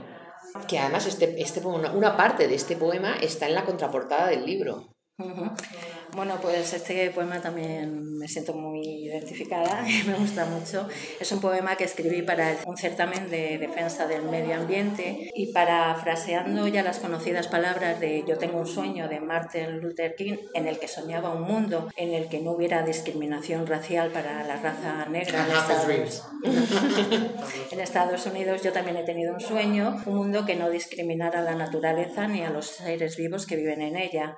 que 0.67 0.79
además 0.79 1.05
este, 1.05 1.41
este, 1.41 1.65
una 1.65 2.17
parte 2.17 2.47
de 2.47 2.55
este 2.55 2.75
poema 2.75 3.15
está 3.17 3.47
en 3.47 3.55
la 3.55 3.65
contraportada 3.65 4.27
del 4.27 4.45
libro. 4.45 4.95
Bueno, 6.15 6.39
pues 6.41 6.73
este 6.73 7.11
poema 7.11 7.39
también 7.39 8.17
me 8.17 8.27
siento 8.27 8.53
muy 8.53 8.81
identificada, 8.81 9.83
me 10.07 10.15
gusta 10.15 10.45
mucho. 10.45 10.87
Es 11.19 11.31
un 11.31 11.39
poema 11.39 11.75
que 11.75 11.83
escribí 11.83 12.23
para 12.23 12.57
un 12.65 12.77
certamen 12.77 13.29
de 13.29 13.59
defensa 13.59 14.07
del 14.07 14.23
medio 14.23 14.55
ambiente 14.55 15.29
y 15.35 15.53
parafraseando 15.53 16.67
ya 16.67 16.81
las 16.81 16.99
conocidas 16.99 17.47
palabras 17.47 17.99
de 17.99 18.23
Yo 18.27 18.37
tengo 18.37 18.57
un 18.57 18.67
sueño 18.67 19.07
de 19.07 19.19
Martin 19.19 19.79
Luther 19.79 20.15
King, 20.15 20.37
en 20.55 20.67
el 20.67 20.79
que 20.79 20.87
soñaba 20.87 21.33
un 21.33 21.43
mundo 21.43 21.89
en 21.95 22.13
el 22.13 22.27
que 22.27 22.39
no 22.39 22.51
hubiera 22.51 22.83
discriminación 22.83 23.67
racial 23.67 24.11
para 24.11 24.43
la 24.43 24.57
raza 24.57 25.05
negra 25.09 25.45
en 25.45 25.51
Estados, 25.51 26.23
en 27.71 27.79
Estados 27.79 28.25
Unidos. 28.25 28.63
Yo 28.63 28.71
también 28.71 28.97
he 28.97 29.03
tenido 29.03 29.33
un 29.33 29.39
sueño, 29.39 30.01
un 30.07 30.15
mundo 30.15 30.45
que 30.45 30.55
no 30.55 30.71
discriminara 30.71 31.39
a 31.39 31.43
la 31.43 31.55
naturaleza 31.55 32.27
ni 32.27 32.41
a 32.41 32.49
los 32.49 32.65
seres 32.65 33.15
vivos 33.15 33.45
que 33.45 33.55
viven 33.55 33.81
en 33.81 33.95
ella. 33.95 34.37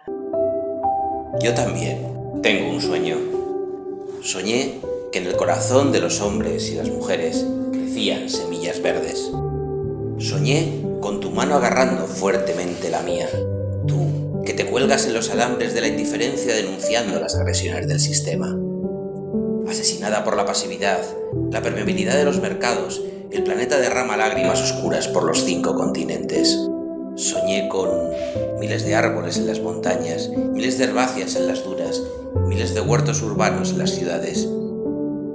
Yo 1.44 1.56
también 1.56 1.98
tengo 2.44 2.70
un 2.70 2.80
sueño. 2.80 3.18
Soñé 4.22 4.80
que 5.12 5.18
en 5.18 5.26
el 5.26 5.36
corazón 5.36 5.92
de 5.92 6.00
los 6.00 6.22
hombres 6.22 6.70
y 6.70 6.76
las 6.76 6.90
mujeres 6.90 7.44
crecían 7.72 8.30
semillas 8.30 8.80
verdes. 8.84 9.32
Soñé 10.20 10.84
con 11.00 11.20
tu 11.20 11.32
mano 11.32 11.56
agarrando 11.56 12.06
fuertemente 12.06 12.92
la 12.92 13.02
mía. 13.02 13.28
Tú, 13.88 14.44
que 14.46 14.54
te 14.54 14.68
cuelgas 14.68 15.08
en 15.08 15.16
los 15.16 15.32
alambres 15.32 15.74
de 15.74 15.82
la 15.82 15.88
indiferencia 15.88 16.54
denunciando 16.54 17.20
las 17.20 17.36
agresiones 17.36 17.88
del 17.88 18.00
sistema. 18.00 18.56
Asesinada 19.68 20.24
por 20.24 20.38
la 20.38 20.46
pasividad, 20.46 21.02
la 21.50 21.64
permeabilidad 21.64 22.18
de 22.18 22.26
los 22.26 22.40
mercados, 22.40 23.02
el 23.32 23.44
planeta 23.44 23.80
derrama 23.80 24.16
lágrimas 24.16 24.62
oscuras 24.62 25.08
por 25.08 25.24
los 25.24 25.44
cinco 25.44 25.74
continentes. 25.74 26.56
Soñé 27.22 27.70
con 27.70 27.88
miles 28.60 28.84
de 28.84 28.96
árboles 28.96 29.38
en 29.38 29.46
las 29.46 29.60
montañas, 29.60 30.28
miles 30.30 30.80
de 30.80 30.86
herbáceas 30.86 31.36
en 31.36 31.48
las 31.48 31.63
dunas, 31.63 32.01
miles 32.48 32.74
de 32.74 32.82
huertos 32.82 33.22
urbanos 33.22 33.70
en 33.70 33.78
las 33.78 33.92
ciudades. 33.92 34.50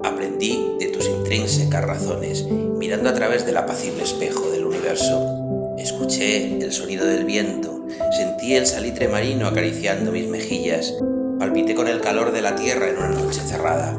Aprendí 0.03 0.75
de 0.81 0.89
tus 0.89 1.07
intrínsecas 1.07 1.85
razones, 1.85 2.45
mirando 2.77 3.09
a 3.09 3.15
través 3.15 3.47
del 3.47 3.57
apacible 3.57 4.03
espejo 4.03 4.51
del 4.51 4.65
universo. 4.65 5.77
Escuché 5.79 6.59
el 6.59 6.73
sonido 6.73 7.07
del 7.07 7.25
viento, 7.25 7.87
sentí 8.11 8.57
el 8.57 8.67
salitre 8.67 9.07
marino 9.07 9.47
acariciando 9.47 10.11
mis 10.11 10.27
mejillas, 10.27 10.93
palpité 11.39 11.77
con 11.77 11.87
el 11.87 12.01
calor 12.01 12.33
de 12.33 12.43
la 12.43 12.57
tierra 12.57 12.89
en 12.89 12.97
una 12.97 13.11
noche 13.11 13.41
cerrada. 13.43 13.97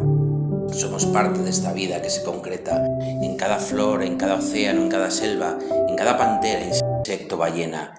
Somos 0.73 1.05
parte 1.05 1.41
de 1.41 1.49
esta 1.49 1.71
vida 1.71 2.01
que 2.01 2.09
se 2.09 2.23
concreta 2.23 2.85
en 2.99 3.37
cada 3.37 3.59
flor, 3.59 4.03
en 4.03 4.17
cada 4.17 4.35
océano, 4.35 4.81
en 4.81 4.89
cada 4.89 5.09
selva, 5.09 5.57
en 5.87 5.95
cada 5.95 6.17
pantera, 6.17 6.65
insecto, 7.07 7.37
ballena, 7.37 7.97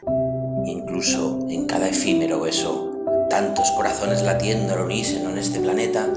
incluso 0.67 1.47
en 1.49 1.65
cada 1.65 1.88
efímero 1.88 2.41
beso. 2.41 2.93
Tantos 3.31 3.71
corazones 3.71 4.23
latiendo 4.23 4.75
al 4.75 4.83
unísono 4.83 5.31
en 5.31 5.38
este 5.38 5.61
planeta. 5.61 6.12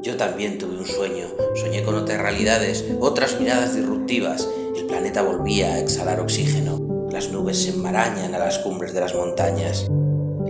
Yo 0.00 0.16
también 0.16 0.56
tuve 0.56 0.78
un 0.78 0.86
sueño, 0.86 1.26
soñé 1.54 1.82
con 1.82 1.96
otras 1.96 2.18
realidades, 2.18 2.86
otras 2.98 3.38
miradas 3.38 3.74
disruptivas. 3.74 4.48
El 4.74 4.86
planeta 4.86 5.20
volvía 5.20 5.74
a 5.74 5.80
exhalar 5.80 6.18
oxígeno. 6.18 7.08
Las 7.12 7.30
nubes 7.30 7.62
se 7.62 7.70
enmarañan 7.72 8.34
a 8.34 8.38
las 8.38 8.58
cumbres 8.60 8.94
de 8.94 9.00
las 9.00 9.14
montañas. 9.14 9.86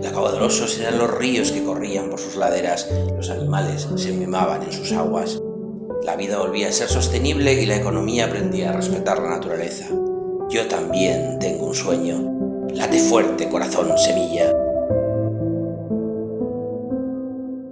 La 0.01 0.13
caudalosos 0.13 0.79
eran 0.79 0.97
los 0.97 1.13
ríos 1.13 1.51
que 1.51 1.65
corrían 1.65 2.09
por 2.09 2.21
sus 2.21 2.37
laderas, 2.37 2.89
los 3.17 3.29
animales 3.29 3.85
se 3.97 4.13
mimaban 4.13 4.63
en 4.63 4.71
sus 4.71 4.93
aguas. 4.93 5.41
La 6.05 6.15
vida 6.15 6.37
volvía 6.37 6.69
a 6.69 6.71
ser 6.71 6.87
sostenible 6.87 7.61
y 7.61 7.65
la 7.65 7.75
economía 7.75 8.27
aprendía 8.27 8.69
a 8.69 8.73
respetar 8.73 9.21
la 9.21 9.31
naturaleza. 9.31 9.89
Yo 10.51 10.67
también 10.67 11.39
tengo 11.39 11.67
un 11.67 11.73
sueño. 11.73 12.67
Late 12.73 12.99
fuerte, 12.99 13.47
corazón, 13.47 13.97
semilla. 13.97 14.51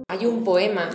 Hay 0.08 0.24
un 0.24 0.42
poema 0.42 0.88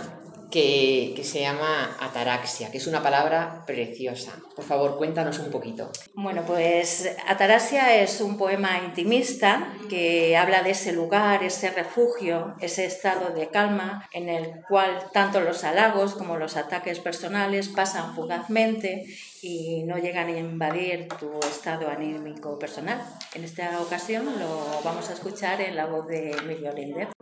que, 0.56 1.22
se 1.22 1.40
llama 1.40 1.96
ataraxia, 2.00 2.70
que 2.70 2.78
es 2.78 2.86
una 2.86 3.02
palabra 3.02 3.64
preciosa. 3.66 4.32
Por 4.54 4.64
favor, 4.64 4.96
cuéntanos 4.96 5.38
un 5.38 5.50
poquito. 5.50 5.90
Bueno, 6.14 6.44
pues 6.46 7.14
ataraxia 7.26 8.00
es 8.00 8.22
un 8.22 8.38
poema 8.38 8.78
intimista 8.82 9.74
que 9.90 10.36
habla 10.36 10.62
de 10.62 10.70
ese 10.70 10.92
lugar, 10.92 11.42
ese 11.42 11.70
refugio, 11.70 12.54
ese 12.60 12.86
estado 12.86 13.34
de 13.34 13.48
calma 13.48 14.08
en 14.12 14.30
el 14.30 14.62
cual 14.66 15.10
tanto 15.12 15.40
los 15.40 15.62
halagos 15.64 16.14
como 16.14 16.38
los 16.38 16.56
ataques 16.56 17.00
personales 17.00 17.68
pasan 17.68 18.14
fugazmente 18.14 19.04
y 19.42 19.82
no 19.82 19.98
llegan 19.98 20.28
a 20.28 20.38
invadir 20.38 21.08
tu 21.20 21.38
estado 21.40 21.88
anímico 21.88 22.58
personal. 22.58 23.02
En 23.34 23.44
esta 23.44 23.78
ocasión 23.80 24.24
lo 24.38 24.80
vamos 24.82 25.10
a 25.10 25.12
escuchar 25.12 25.60
en 25.60 25.76
la 25.76 25.84
voz 25.84 26.06
de 26.06 26.30
Emilio 26.30 26.72
Linder. 26.72 27.15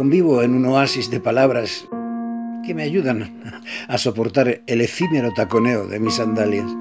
Convivo 0.00 0.40
en 0.40 0.54
un 0.54 0.64
oasis 0.64 1.10
de 1.10 1.20
palabras 1.20 1.86
que 2.64 2.72
me 2.72 2.84
ayudan 2.84 3.38
a 3.86 3.98
soportar 3.98 4.62
el 4.66 4.80
efímero 4.80 5.28
taconeo 5.36 5.86
de 5.86 6.00
mis 6.00 6.14
sandalias. 6.14 6.74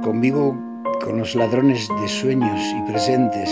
Convivo 0.00 0.56
con 1.02 1.18
los 1.18 1.34
ladrones 1.34 1.88
de 2.00 2.06
sueños 2.06 2.60
y 2.78 2.88
presentes 2.88 3.50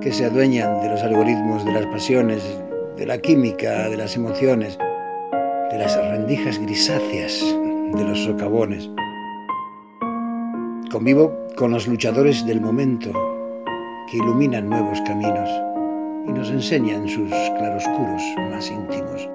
que 0.00 0.12
se 0.12 0.26
adueñan 0.26 0.80
de 0.82 0.90
los 0.90 1.02
algoritmos 1.02 1.64
de 1.64 1.72
las 1.72 1.86
pasiones, 1.86 2.44
de 2.96 3.06
la 3.06 3.18
química, 3.18 3.88
de 3.88 3.96
las 3.96 4.14
emociones, 4.14 4.78
de 5.72 5.78
las 5.78 5.96
rendijas 5.96 6.60
grisáceas 6.60 7.44
de 7.92 8.04
los 8.04 8.20
socavones. 8.20 8.88
Convivo 10.92 11.36
con 11.56 11.72
los 11.72 11.88
luchadores 11.88 12.46
del 12.46 12.60
momento 12.60 13.10
que 14.08 14.18
iluminan 14.18 14.68
nuevos 14.68 15.00
caminos 15.00 15.50
y 16.26 16.32
nos 16.32 16.50
enseñan 16.50 17.08
sus 17.08 17.30
claroscuros 17.30 18.22
más 18.50 18.70
íntimos. 18.70 19.28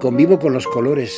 Convivo 0.00 0.38
con 0.38 0.52
los 0.52 0.66
colores 0.68 1.16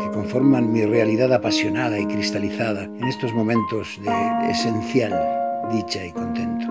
que 0.00 0.10
conforman 0.10 0.72
mi 0.72 0.84
realidad 0.84 1.32
apasionada 1.32 1.98
y 1.98 2.06
cristalizada 2.06 2.84
en 2.84 3.04
estos 3.04 3.32
momentos 3.32 4.00
de 4.02 4.50
esencial 4.50 5.12
dicha 5.72 6.04
y 6.04 6.12
contento. 6.12 6.66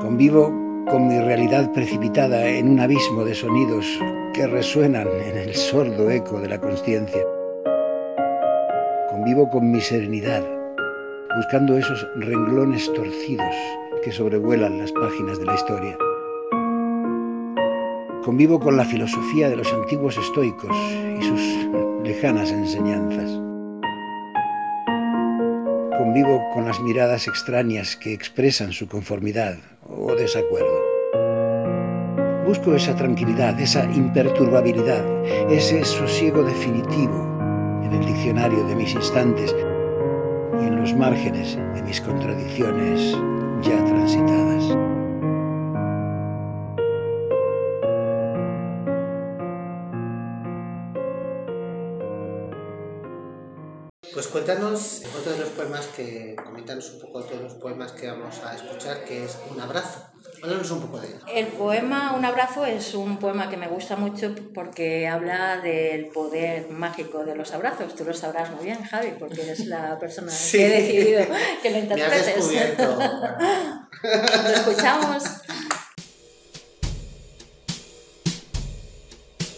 Convivo 0.00 0.52
con 0.90 1.06
mi 1.06 1.20
realidad 1.20 1.70
precipitada 1.72 2.48
en 2.48 2.70
un 2.70 2.80
abismo 2.80 3.24
de 3.24 3.34
sonidos 3.34 3.86
que 4.34 4.46
resuenan 4.46 5.08
en 5.08 5.36
el 5.36 5.54
sordo 5.54 6.10
eco 6.10 6.40
de 6.40 6.48
la 6.48 6.60
conciencia. 6.60 7.22
Convivo 9.10 9.48
con 9.50 9.70
mi 9.70 9.80
serenidad, 9.80 10.42
buscando 11.36 11.76
esos 11.76 12.06
renglones 12.16 12.92
torcidos 12.94 13.54
que 14.02 14.12
sobrevuelan 14.12 14.78
las 14.78 14.92
páginas 14.92 15.38
de 15.38 15.44
la 15.44 15.54
historia. 15.54 15.98
Convivo 18.24 18.60
con 18.60 18.76
la 18.76 18.84
filosofía 18.84 19.48
de 19.48 19.56
los 19.56 19.72
antiguos 19.72 20.16
estoicos 20.16 20.76
y 21.18 21.22
sus 21.22 21.40
lejanas 22.04 22.50
enseñanzas. 22.50 23.30
Convivo 25.98 26.42
con 26.54 26.64
las 26.64 26.80
miradas 26.80 27.28
extrañas 27.28 27.96
que 27.96 28.12
expresan 28.12 28.72
su 28.72 28.88
conformidad 28.88 29.56
o 29.86 30.14
desacuerdo. 30.14 30.80
Busco 32.46 32.74
esa 32.74 32.96
tranquilidad, 32.96 33.60
esa 33.60 33.84
imperturbabilidad, 33.84 35.04
ese 35.50 35.84
sosiego 35.84 36.42
definitivo 36.42 37.26
en 37.84 37.92
el 37.92 38.06
diccionario 38.06 38.64
de 38.64 38.76
mis 38.76 38.94
instantes 38.94 39.54
y 40.60 40.64
en 40.64 40.80
los 40.80 40.94
márgenes 40.94 41.56
de 41.74 41.82
mis 41.82 42.00
contradicciones 42.00 43.16
ya 43.62 43.84
transitadas. 43.84 44.64
Pues 54.12 54.28
cuéntanos 54.28 55.02
otro 55.18 55.32
de 55.32 55.38
los 55.38 55.48
poemas 55.50 55.86
que, 55.88 56.36
coméntanos 56.42 56.90
un 56.94 57.00
poco 57.00 57.22
todos 57.22 57.42
los 57.42 57.54
poemas 57.54 57.92
que 57.92 58.08
vamos 58.08 58.38
a 58.44 58.54
escuchar, 58.54 59.04
que 59.04 59.24
es 59.24 59.38
Un 59.50 59.60
abrazo. 59.60 60.09
Háblanos 60.42 60.70
un 60.70 60.80
poco 60.80 61.00
de 61.00 61.08
él. 61.08 61.14
El 61.34 61.46
poema 61.48 62.14
Un 62.16 62.24
abrazo 62.24 62.64
es 62.64 62.94
un 62.94 63.18
poema 63.18 63.50
que 63.50 63.56
me 63.56 63.68
gusta 63.68 63.96
mucho 63.96 64.34
porque 64.54 65.06
habla 65.06 65.58
del 65.58 66.06
poder 66.06 66.70
mágico 66.70 67.24
de 67.24 67.34
los 67.34 67.52
abrazos. 67.52 67.94
Tú 67.94 68.04
lo 68.04 68.14
sabrás 68.14 68.50
muy 68.50 68.64
bien, 68.64 68.82
Javi, 68.84 69.12
porque 69.18 69.42
eres 69.42 69.66
la 69.66 69.98
persona 69.98 70.30
Sí. 70.32 70.58
que 70.58 70.66
he 70.66 70.82
decidido 70.82 71.22
que 71.62 71.70
lo 71.70 71.76
Me 71.76 71.78
has 71.78 71.82
interpretes. 71.84 72.26
descubierto. 72.36 72.98
Lo 74.02 74.48
escuchamos. 74.48 75.22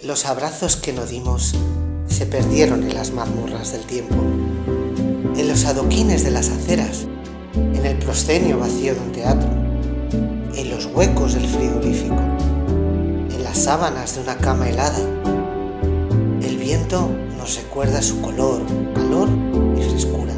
Los 0.02 0.26
abrazos 0.26 0.74
que 0.76 0.92
no 0.92 1.06
dimos 1.06 1.54
se 2.08 2.26
perdieron 2.26 2.82
en 2.82 2.94
las 2.94 3.12
mazmorras 3.12 3.70
del 3.72 3.82
tiempo, 3.82 4.16
en 4.16 5.48
los 5.48 5.64
adoquines 5.64 6.24
de 6.24 6.32
las 6.32 6.48
aceras, 6.48 7.06
en 7.54 7.86
el 7.86 7.96
proscenio 7.98 8.58
vacío 8.58 8.94
de 8.94 9.00
un 9.00 9.12
teatro, 9.12 9.48
en 10.54 10.70
los 10.70 10.86
huecos 10.86 11.34
del 11.34 11.46
frigorífico, 11.48 12.20
en 13.30 13.42
las 13.44 13.58
sábanas 13.58 14.14
de 14.14 14.22
una 14.22 14.36
cama 14.36 14.68
helada. 14.68 14.98
El 16.42 16.56
viento 16.58 17.08
nos 17.38 17.56
recuerda 17.56 18.02
su 18.02 18.20
color, 18.20 18.62
calor 18.94 19.28
y 19.76 19.82
frescura. 19.82 20.34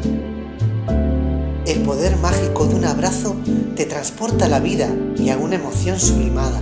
El 1.65 1.81
poder 1.81 2.17
mágico 2.17 2.65
de 2.65 2.75
un 2.75 2.85
abrazo 2.85 3.35
te 3.75 3.85
transporta 3.85 4.45
a 4.45 4.49
la 4.49 4.59
vida 4.59 4.89
y 5.17 5.29
a 5.29 5.37
una 5.37 5.55
emoción 5.55 5.99
sublimada 5.99 6.61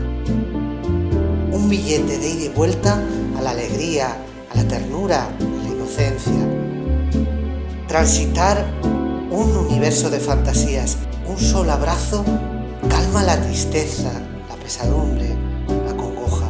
un 1.63 1.69
billete 1.69 2.17
de 2.17 2.29
ida 2.29 2.45
y 2.45 2.49
vuelta 2.49 3.01
a 3.37 3.41
la 3.41 3.51
alegría, 3.51 4.17
a 4.51 4.57
la 4.57 4.67
ternura, 4.67 5.27
a 5.27 5.63
la 5.63 5.69
inocencia. 5.69 6.33
Transitar 7.87 8.65
un 9.31 9.55
universo 9.55 10.09
de 10.09 10.19
fantasías, 10.19 10.97
un 11.27 11.37
solo 11.37 11.71
abrazo, 11.71 12.25
calma 12.89 13.23
la 13.23 13.39
tristeza, 13.39 14.11
la 14.49 14.55
pesadumbre, 14.55 15.35
la 15.85 15.95
congoja. 15.95 16.49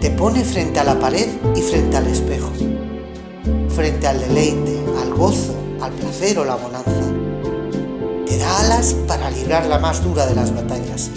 Te 0.00 0.10
pone 0.10 0.44
frente 0.44 0.80
a 0.80 0.84
la 0.84 0.98
pared 0.98 1.28
y 1.54 1.60
frente 1.62 1.96
al 1.96 2.06
espejo, 2.06 2.50
frente 3.68 4.06
al 4.06 4.20
deleite, 4.20 4.84
al 5.02 5.14
gozo, 5.14 5.54
al 5.80 5.92
placer 5.92 6.38
o 6.38 6.44
la 6.44 6.56
bonanza. 6.56 6.92
Te 8.26 8.38
da 8.38 8.60
alas 8.60 8.94
para 9.06 9.30
librar 9.30 9.66
la 9.66 9.78
más 9.78 10.02
dura 10.02 10.26
de 10.26 10.34
las 10.34 10.54
batallas, 10.54 11.10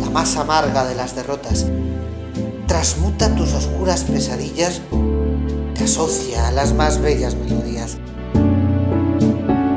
la 0.00 0.10
más 0.10 0.36
amarga 0.36 0.86
de 0.86 0.94
las 0.94 1.14
derrotas. 1.14 1.66
Transmuta 2.66 3.34
tus 3.34 3.54
oscuras 3.54 4.04
pesadillas, 4.04 4.82
te 5.74 5.84
asocia 5.84 6.48
a 6.48 6.52
las 6.52 6.74
más 6.74 7.00
bellas 7.00 7.34
melodías. 7.34 7.98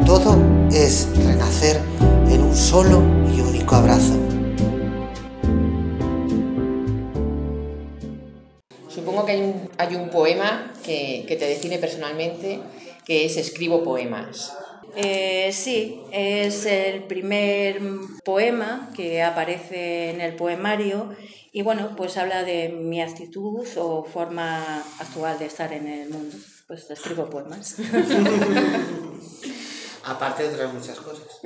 Todo 0.06 0.38
es 0.72 1.08
renacer 1.15 1.80
en 2.01 2.11
un 2.51 2.58
solo 2.58 3.01
y 3.34 3.39
único 3.39 3.75
abrazo. 3.75 4.13
Supongo 8.89 9.25
que 9.25 9.31
hay 9.31 9.41
un, 9.41 9.70
hay 9.77 9.96
un 9.96 10.10
poema 10.10 10.74
que, 10.84 11.24
que 11.27 11.38
te 11.38 11.48
define 11.48 11.77
personalmente, 11.77 12.60
que 13.05 13.24
es 13.25 13.38
Escribo 13.38 13.84
poemas. 13.84 14.53
Eh, 14.98 15.51
sí, 15.53 16.01
es 16.12 16.65
el 16.65 17.03
primer 17.03 17.79
poema 18.25 18.89
que 18.98 19.24
aparece 19.24 20.10
en 20.10 20.20
el 20.20 20.36
poemario 20.36 21.15
y 21.53 21.62
bueno, 21.62 21.96
pues 21.96 22.17
habla 22.17 22.43
de 22.43 22.67
mi 22.67 23.01
actitud 23.01 23.65
o 23.77 24.03
forma 24.03 24.84
actual 25.00 25.39
de 25.39 25.46
estar 25.46 25.72
en 25.72 25.88
el 25.88 26.10
mundo. 26.10 26.36
Pues 26.67 26.89
escribo 26.89 27.29
poemas. 27.29 27.77
Aparte 30.03 30.43
de 30.43 30.50
otras 30.50 30.74
muchas 30.74 31.00
cosas. 31.00 31.39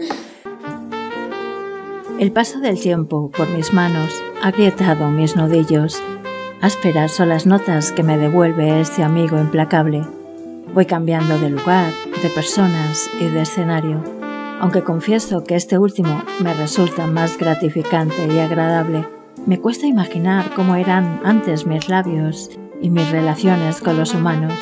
El 2.18 2.32
paso 2.32 2.62
del 2.62 2.80
tiempo 2.80 3.30
por 3.30 3.50
mis 3.50 3.74
manos 3.74 4.10
ha 4.42 4.48
agrietado 4.48 5.10
mis 5.10 5.36
nudillos. 5.36 6.02
Ásperas 6.62 7.12
son 7.12 7.28
las 7.28 7.46
notas 7.46 7.92
que 7.92 8.04
me 8.04 8.18
devuelve 8.18 8.80
este 8.80 9.04
amigo 9.04 9.38
implacable. 9.38 10.02
Voy 10.74 10.86
cambiando 10.86 11.38
de 11.38 11.50
lugar, 11.50 11.92
de 12.24 12.30
personas 12.30 13.10
y 13.20 13.26
de 13.26 13.42
escenario, 13.42 14.02
aunque 14.62 14.82
confieso 14.82 15.44
que 15.44 15.56
este 15.56 15.78
último 15.78 16.24
me 16.40 16.54
resulta 16.54 17.06
más 17.06 17.38
gratificante 17.38 18.34
y 18.34 18.40
agradable. 18.40 19.06
Me 19.46 19.60
cuesta 19.60 19.86
imaginar 19.86 20.54
cómo 20.56 20.76
eran 20.76 21.20
antes 21.26 21.66
mis 21.66 21.90
labios 21.90 22.50
y 22.82 22.92
mis 22.92 23.12
relaciones 23.12 23.82
con 23.82 23.98
los 23.98 24.14
humanos. 24.14 24.54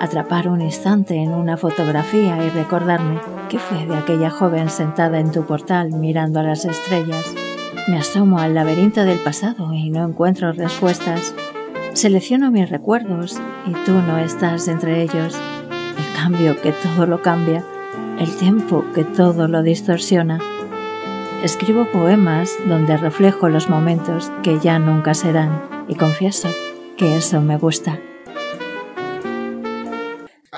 Atrapar 0.00 0.48
un 0.48 0.62
instante 0.62 1.14
en 1.16 1.30
una 1.34 1.58
fotografía 1.58 2.42
y 2.42 2.48
recordarme 2.48 3.20
qué 3.50 3.58
fue 3.58 3.84
de 3.84 3.96
aquella 3.96 4.30
joven 4.30 4.70
sentada 4.70 5.20
en 5.20 5.30
tu 5.30 5.44
portal 5.44 5.92
mirando 5.92 6.40
a 6.40 6.42
las 6.42 6.64
estrellas. 6.64 7.34
Me 7.86 7.98
asomo 7.98 8.38
al 8.38 8.54
laberinto 8.54 9.04
del 9.04 9.18
pasado 9.18 9.74
y 9.74 9.90
no 9.90 10.08
encuentro 10.08 10.52
respuestas. 10.52 11.34
Selecciono 11.92 12.50
mis 12.50 12.70
recuerdos 12.70 13.38
y 13.66 13.72
tú 13.84 13.92
no 13.92 14.16
estás 14.16 14.68
entre 14.68 15.02
ellos. 15.02 15.38
El 15.68 16.16
cambio 16.16 16.58
que 16.62 16.72
todo 16.72 17.04
lo 17.04 17.20
cambia, 17.20 17.62
el 18.18 18.34
tiempo 18.36 18.86
que 18.94 19.04
todo 19.04 19.48
lo 19.48 19.62
distorsiona. 19.62 20.38
Escribo 21.44 21.84
poemas 21.92 22.50
donde 22.66 22.96
reflejo 22.96 23.50
los 23.50 23.68
momentos 23.68 24.32
que 24.42 24.58
ya 24.60 24.78
nunca 24.78 25.12
serán 25.12 25.62
y 25.88 25.94
confieso 25.96 26.48
que 26.96 27.16
eso 27.16 27.42
me 27.42 27.58
gusta. 27.58 27.98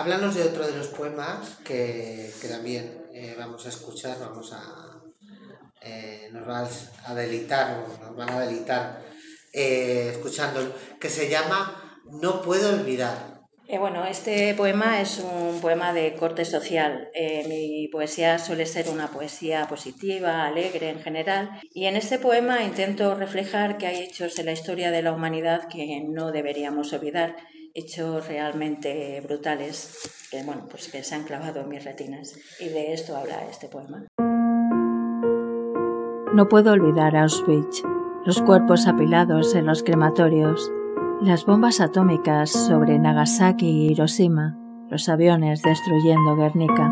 Háblanos 0.02 0.34
de 0.34 0.42
otro 0.42 0.66
de 0.66 0.76
los 0.76 0.88
poemas 0.88 1.58
que, 1.64 2.28
también 2.50 3.04
eh, 3.14 3.36
vamos 3.38 3.64
a 3.66 3.68
escuchar, 3.68 4.18
vamos 4.18 4.52
a... 4.52 5.00
eh, 5.80 6.28
nos 6.32 6.44
vas 6.44 6.90
a 7.04 7.14
delitar, 7.14 7.86
nos 8.00 8.16
van 8.16 8.30
a 8.30 8.40
delitar 8.40 9.00
eh, 9.52 10.08
escuchándolo, 10.10 10.72
que 10.98 11.08
se 11.08 11.28
llama 11.28 12.00
No 12.20 12.42
puedo 12.42 12.70
olvidar. 12.70 13.42
Eh, 13.68 13.78
bueno, 13.78 14.04
este 14.04 14.52
poema 14.54 15.00
es 15.00 15.20
un 15.20 15.60
poema 15.60 15.92
de 15.92 16.14
corte 16.14 16.44
social. 16.44 17.08
Eh, 17.14 17.46
mi 17.48 17.86
poesía 17.86 18.40
suele 18.40 18.66
ser 18.66 18.88
una 18.88 19.06
poesía 19.06 19.68
positiva, 19.68 20.46
alegre 20.46 20.90
en 20.90 21.00
general, 21.00 21.60
y 21.72 21.84
en 21.86 21.94
este 21.94 22.18
poema 22.18 22.64
intento 22.64 23.14
reflejar 23.14 23.78
que 23.78 23.86
hay 23.86 24.02
hechos 24.02 24.36
en 24.40 24.46
la 24.46 24.52
historia 24.52 24.90
de 24.90 25.02
la 25.02 25.12
humanidad 25.12 25.68
que 25.68 26.02
no 26.08 26.32
deberíamos 26.32 26.92
olvidar, 26.92 27.36
hechos 27.74 28.26
realmente 28.28 29.20
brutales 29.20 30.28
que, 30.30 30.42
bueno, 30.44 30.66
pues 30.68 30.88
que 30.88 31.02
se 31.02 31.14
han 31.14 31.24
clavado 31.24 31.60
en 31.60 31.68
mis 31.68 31.84
retinas. 31.84 32.34
Y 32.60 32.68
de 32.68 32.92
esto 32.92 33.16
habla 33.16 33.44
este 33.50 33.68
poema. 33.68 34.06
No 36.34 36.48
puedo 36.48 36.72
olvidar 36.72 37.14
Auschwitz, 37.16 37.82
los 38.24 38.40
cuerpos 38.40 38.86
apilados 38.86 39.54
en 39.54 39.66
los 39.66 39.82
crematorios, 39.82 40.72
las 41.20 41.44
bombas 41.44 41.80
atómicas 41.80 42.50
sobre 42.50 42.98
Nagasaki 42.98 43.66
y 43.66 43.92
Hiroshima, 43.92 44.58
los 44.88 45.08
aviones 45.08 45.60
destruyendo 45.62 46.36
Guernica. 46.36 46.88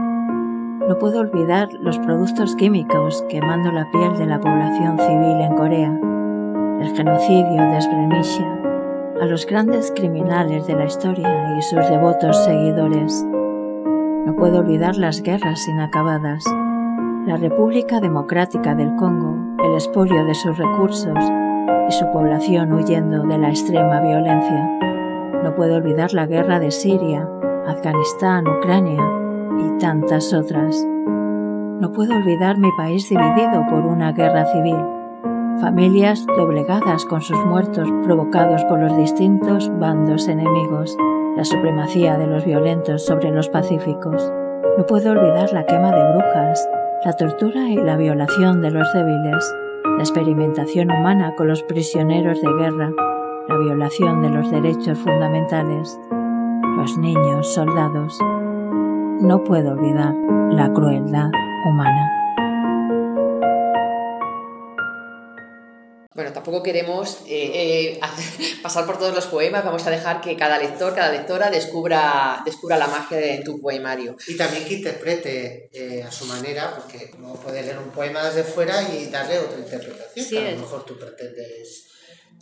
No 0.86 0.98
puedo 0.98 1.20
olvidar 1.20 1.72
los 1.74 1.98
productos 1.98 2.54
químicos 2.56 3.24
quemando 3.28 3.72
la 3.72 3.90
piel 3.90 4.16
de 4.18 4.26
la 4.26 4.40
población 4.40 4.98
civil 4.98 5.40
en 5.40 5.56
Corea, 5.56 5.98
el 6.80 6.96
genocidio 6.96 7.62
de 7.62 7.80
Srebrenica, 7.80 8.59
a 9.20 9.26
los 9.26 9.46
grandes 9.46 9.92
criminales 9.94 10.66
de 10.66 10.74
la 10.74 10.86
historia 10.86 11.56
y 11.58 11.62
sus 11.62 11.86
devotos 11.90 12.42
seguidores. 12.44 13.22
No 14.26 14.34
puedo 14.36 14.60
olvidar 14.60 14.96
las 14.96 15.22
guerras 15.22 15.68
inacabadas, 15.68 16.44
la 17.26 17.36
República 17.36 18.00
Democrática 18.00 18.74
del 18.74 18.96
Congo, 18.96 19.36
el 19.62 19.74
expolio 19.74 20.24
de 20.24 20.34
sus 20.34 20.56
recursos 20.56 21.18
y 21.88 21.92
su 21.92 22.10
población 22.12 22.72
huyendo 22.72 23.22
de 23.24 23.36
la 23.36 23.50
extrema 23.50 24.00
violencia. 24.00 24.78
No 25.44 25.54
puedo 25.54 25.76
olvidar 25.76 26.14
la 26.14 26.26
guerra 26.26 26.58
de 26.58 26.70
Siria, 26.70 27.28
Afganistán, 27.66 28.48
Ucrania 28.48 29.02
y 29.58 29.78
tantas 29.78 30.32
otras. 30.32 30.82
No 30.86 31.92
puedo 31.92 32.14
olvidar 32.16 32.56
mi 32.58 32.70
país 32.76 33.08
dividido 33.08 33.66
por 33.68 33.84
una 33.84 34.12
guerra 34.12 34.46
civil, 34.46 34.99
familias 35.60 36.24
doblegadas 36.26 37.04
con 37.04 37.20
sus 37.20 37.38
muertos 37.44 37.88
provocados 38.04 38.64
por 38.64 38.80
los 38.80 38.96
distintos 38.96 39.70
bandos 39.78 40.26
enemigos, 40.26 40.96
la 41.36 41.44
supremacía 41.44 42.16
de 42.18 42.26
los 42.26 42.44
violentos 42.44 43.04
sobre 43.04 43.30
los 43.30 43.48
pacíficos. 43.48 44.32
No 44.78 44.86
puedo 44.86 45.12
olvidar 45.12 45.52
la 45.52 45.66
quema 45.66 45.92
de 45.92 46.12
brujas, 46.12 46.68
la 47.04 47.12
tortura 47.12 47.68
y 47.68 47.76
la 47.76 47.96
violación 47.96 48.60
de 48.62 48.70
los 48.70 48.92
débiles, 48.92 49.54
la 49.96 50.00
experimentación 50.00 50.90
humana 50.90 51.34
con 51.36 51.48
los 51.48 51.62
prisioneros 51.62 52.40
de 52.40 52.52
guerra, 52.54 52.90
la 53.48 53.56
violación 53.58 54.22
de 54.22 54.30
los 54.30 54.50
derechos 54.50 54.98
fundamentales, 54.98 56.00
los 56.76 56.96
niños 56.96 57.52
soldados. 57.52 58.18
No 59.20 59.44
puedo 59.44 59.72
olvidar 59.72 60.14
la 60.50 60.72
crueldad 60.72 61.30
humana. 61.66 62.19
Tampoco 66.40 66.62
queremos 66.62 67.18
eh, 67.26 67.98
eh, 67.98 68.00
pasar 68.62 68.86
por 68.86 68.98
todos 68.98 69.14
los 69.14 69.26
poemas, 69.26 69.62
vamos 69.62 69.86
a 69.86 69.90
dejar 69.90 70.22
que 70.22 70.36
cada 70.36 70.58
lector, 70.58 70.94
cada 70.94 71.12
lectora 71.12 71.50
descubra, 71.50 72.40
descubra 72.46 72.78
la 72.78 72.86
magia 72.86 73.18
de 73.18 73.42
tu 73.44 73.60
poemario. 73.60 74.16
Y 74.26 74.36
también 74.38 74.64
que 74.64 74.74
interprete 74.74 75.68
eh, 75.72 76.02
a 76.02 76.10
su 76.10 76.24
manera, 76.24 76.74
porque 76.74 77.12
no 77.18 77.34
puede 77.34 77.62
leer 77.62 77.78
un 77.78 77.90
poema 77.90 78.24
desde 78.24 78.44
fuera 78.44 78.80
y 78.90 79.06
darle 79.10 79.38
otra 79.38 79.58
interpretación, 79.58 80.28
que 80.28 80.48
a 80.48 80.52
lo 80.52 80.60
mejor 80.60 80.84
tú 80.86 80.98
pretendes, 80.98 81.88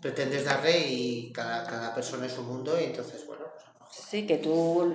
pretendes 0.00 0.44
darle 0.44 0.78
y 0.78 1.32
cada, 1.32 1.64
cada 1.64 1.92
persona 1.92 2.26
es 2.26 2.38
un 2.38 2.46
mundo 2.46 2.80
y 2.80 2.84
entonces, 2.84 3.26
bueno, 3.26 3.47
Sí, 4.06 4.26
que 4.26 4.38
tú 4.38 4.94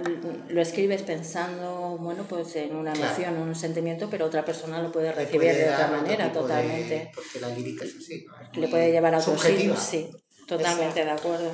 lo 0.49 0.61
escribes 0.61 1.03
pensando, 1.03 1.97
bueno, 1.99 2.25
pues 2.27 2.55
en 2.55 2.75
una 2.75 2.93
emoción, 2.93 3.35
en 3.35 3.41
un 3.41 3.55
sentimiento, 3.55 4.09
pero 4.09 4.25
otra 4.25 4.43
persona 4.43 4.81
lo 4.81 4.91
puede 4.91 5.11
recibir 5.11 5.53
de 5.53 5.69
otra 5.69 5.87
manera, 5.87 6.31
totalmente. 6.31 7.11
porque 7.13 7.39
la 7.39 7.49
lírica 7.49 7.85
es 7.85 7.95
así. 7.95 8.25
Le 8.53 8.67
puede 8.67 8.91
llevar 8.91 9.15
a 9.15 9.19
otros 9.19 9.41
sitios, 9.41 9.79
sí, 9.79 10.09
totalmente 10.47 11.03
de 11.03 11.11
acuerdo. 11.11 11.51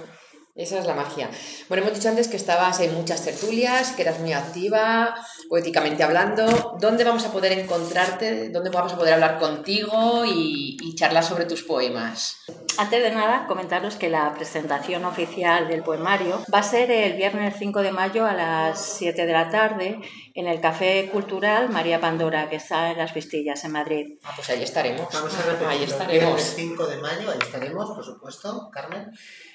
Esa 0.59 0.77
es 0.77 0.85
la 0.85 0.93
magia. 0.93 1.29
Bueno, 1.69 1.83
hemos 1.83 1.95
dicho 1.95 2.09
antes 2.09 2.27
que 2.27 2.35
estabas 2.35 2.81
en 2.81 2.93
muchas 2.93 3.23
tertulias, 3.23 3.93
que 3.93 4.01
eras 4.01 4.19
muy 4.19 4.33
activa, 4.33 5.15
poéticamente 5.47 6.03
hablando. 6.03 6.75
¿Dónde 6.81 7.05
vamos 7.05 7.25
a 7.25 7.31
poder 7.31 7.53
encontrarte? 7.53 8.49
¿Dónde 8.49 8.69
vamos 8.69 8.91
a 8.91 8.97
poder 8.97 9.13
hablar 9.13 9.39
contigo 9.39 10.25
y, 10.25 10.75
charlar 10.95 11.23
sobre 11.23 11.45
tus 11.45 11.63
poemas? 11.63 12.35
Antes 12.77 13.01
de 13.01 13.11
nada, 13.11 13.47
comentaros 13.47 13.95
que 13.95 14.09
la 14.09 14.33
presentación 14.33 15.05
oficial 15.05 15.69
del 15.69 15.81
poemario 15.81 16.43
va 16.53 16.59
a 16.59 16.63
ser 16.63 16.91
el 16.91 17.13
viernes 17.13 17.55
5 17.57 17.81
de 17.81 17.93
mayo 17.93 18.25
a 18.25 18.33
las 18.33 18.83
7 18.97 19.25
de 19.25 19.31
la 19.31 19.49
tarde 19.49 20.01
en 20.39 20.47
el 20.47 20.61
Café 20.61 21.09
Cultural 21.11 21.69
María 21.69 21.99
Pandora, 21.99 22.49
que 22.49 22.55
está 22.55 22.91
en 22.91 22.97
Las 22.97 23.13
Vistillas, 23.13 23.61
en 23.65 23.73
Madrid. 23.73 24.19
Ah, 24.23 24.31
pues 24.33 24.49
ahí 24.49 24.63
estaremos. 24.63 25.07
Vamos 25.11 25.37
a 25.37 25.41
repetir. 25.41 25.67
Ahí 25.67 25.83
estaremos. 25.83 26.13
El 26.13 26.19
viernes 26.19 26.53
5 26.55 26.87
de 26.87 26.97
mayo, 26.97 27.31
ahí 27.31 27.39
estaremos, 27.41 27.91
por 27.91 28.05
supuesto, 28.05 28.69
Carmen. 28.71 29.11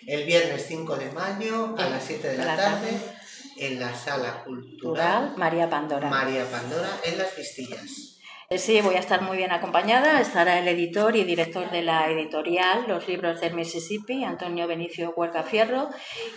El 0.06 0.26
viernes 0.26 0.66
5 0.68 0.96
de 0.96 1.10
mayo 1.12 1.74
a 1.78 1.88
las 1.88 2.04
7 2.04 2.28
de 2.28 2.36
la, 2.36 2.56
tarde, 2.56 3.00
en 3.56 3.80
la 3.80 3.94
Sala 3.94 4.44
Cultural 4.44 5.32
María 5.38 5.70
Pandora. 5.70 6.10
María 6.10 6.44
Pandora, 6.50 6.90
en 7.02 7.16
Las 7.16 7.34
Vistillas. 7.34 8.13
Eh, 8.50 8.58
sí, 8.58 8.78
voy 8.82 8.94
a 8.96 8.98
estar 8.98 9.22
muy 9.22 9.38
bien 9.38 9.52
acompañada. 9.52 10.20
Estará 10.20 10.58
el 10.58 10.68
editor 10.68 11.16
y 11.16 11.24
director 11.24 11.70
de 11.70 11.82
la 11.82 12.10
editorial 12.10 12.84
Los 12.86 13.08
Libros 13.08 13.40
del 13.40 13.54
Mississippi, 13.54 14.22
Antonio 14.22 14.66
Benicio 14.66 15.14
Huerca 15.16 15.44
Fierro. 15.44 15.88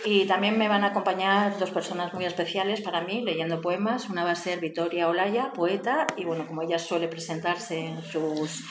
Y 0.06 0.24
también 0.26 0.56
me 0.56 0.68
van 0.68 0.84
a 0.84 0.88
acompañar 0.88 1.58
dos 1.58 1.70
personas 1.70 2.14
muy 2.14 2.24
especiales 2.24 2.80
para 2.80 3.02
mí 3.02 3.20
leyendo 3.20 3.60
poemas. 3.60 4.08
Una 4.08 4.24
va 4.24 4.30
a 4.30 4.36
ser 4.36 4.58
Victoria 4.58 5.08
Olaya, 5.08 5.52
poeta, 5.52 6.06
y 6.16 6.24
bueno, 6.24 6.46
como 6.46 6.62
ella 6.62 6.78
suele 6.78 7.08
presentarse 7.08 7.78
en 7.78 8.02
sus 8.02 8.64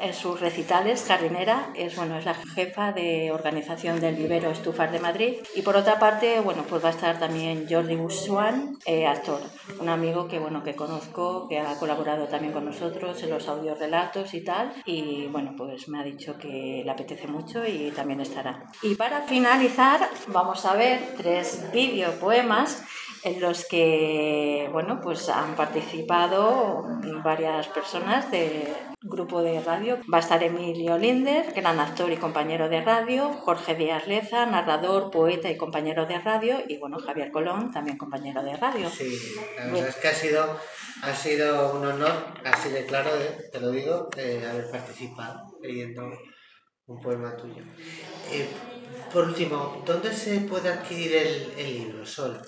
en 0.00 0.14
sus 0.14 0.40
recitales, 0.40 1.04
jardinera, 1.06 1.70
es, 1.74 1.96
bueno, 1.96 2.18
es 2.18 2.24
la 2.24 2.34
jefa 2.34 2.92
de 2.92 3.32
organización 3.32 4.00
del 4.00 4.14
vivero 4.14 4.50
Estufar 4.50 4.90
de 4.90 5.00
Madrid. 5.00 5.34
Y 5.54 5.62
por 5.62 5.76
otra 5.76 5.98
parte, 5.98 6.40
bueno, 6.40 6.64
pues 6.68 6.82
va 6.82 6.88
a 6.88 6.92
estar 6.92 7.18
también 7.18 7.66
Jordi 7.68 7.96
Bussuan, 7.96 8.76
eh, 8.86 9.06
actor, 9.06 9.40
un 9.80 9.88
amigo 9.88 10.28
que, 10.28 10.38
bueno, 10.38 10.62
que 10.62 10.74
conozco, 10.74 11.48
que 11.48 11.58
ha 11.58 11.74
colaborado 11.78 12.26
también 12.26 12.52
con 12.52 12.64
nosotros 12.64 13.22
en 13.22 13.30
los 13.30 13.48
audiorelatos 13.48 14.34
y 14.34 14.42
tal. 14.42 14.72
Y 14.84 15.26
bueno, 15.26 15.54
pues 15.56 15.88
me 15.88 16.00
ha 16.00 16.04
dicho 16.04 16.36
que 16.38 16.82
le 16.84 16.90
apetece 16.90 17.26
mucho 17.26 17.66
y 17.66 17.90
también 17.90 18.20
estará. 18.20 18.64
Y 18.82 18.94
para 18.94 19.22
finalizar, 19.22 20.08
vamos 20.28 20.64
a 20.64 20.74
ver 20.74 21.14
tres 21.16 21.70
videopoemas 21.72 22.84
en 23.24 23.40
los 23.40 23.66
que 23.66 24.68
bueno, 24.72 25.00
pues 25.02 25.28
han 25.28 25.54
participado 25.56 26.84
varias 27.22 27.68
personas 27.68 28.30
del 28.30 28.68
grupo 29.02 29.42
de 29.42 29.60
radio. 29.60 29.98
Va 30.12 30.18
a 30.18 30.20
estar 30.20 30.42
Emilio 30.42 30.98
Linder, 30.98 31.52
gran 31.54 31.80
actor 31.80 32.12
y 32.12 32.16
compañero 32.16 32.68
de 32.68 32.82
radio, 32.82 33.32
Jorge 33.32 33.74
Díaz 33.74 34.06
Leza, 34.06 34.46
narrador, 34.46 35.10
poeta 35.10 35.50
y 35.50 35.56
compañero 35.56 36.06
de 36.06 36.18
radio, 36.18 36.58
y 36.68 36.78
bueno, 36.78 36.98
Javier 36.98 37.30
Colón, 37.30 37.70
también 37.70 37.96
compañero 37.96 38.42
de 38.42 38.56
radio. 38.56 38.88
Sí, 38.90 39.18
la 39.56 39.66
verdad 39.66 39.88
es 39.88 39.96
que 39.96 40.08
ha 40.08 40.14
sido, 40.14 40.58
ha 41.02 41.14
sido 41.14 41.74
un 41.74 41.86
honor, 41.86 42.12
así 42.44 42.70
de 42.70 42.84
claro, 42.86 43.10
eh, 43.16 43.48
te 43.52 43.60
lo 43.60 43.70
digo, 43.70 44.08
haber 44.14 44.70
participado 44.70 45.58
leyendo 45.62 46.10
un 46.86 47.00
poema 47.00 47.36
tuyo. 47.36 47.62
Eh, 48.32 48.48
por 49.12 49.24
último, 49.24 49.82
¿dónde 49.86 50.12
se 50.12 50.40
puede 50.40 50.68
adquirir 50.68 51.16
el, 51.16 51.52
el 51.56 51.78
libro, 51.78 52.06
Sol? 52.06 52.40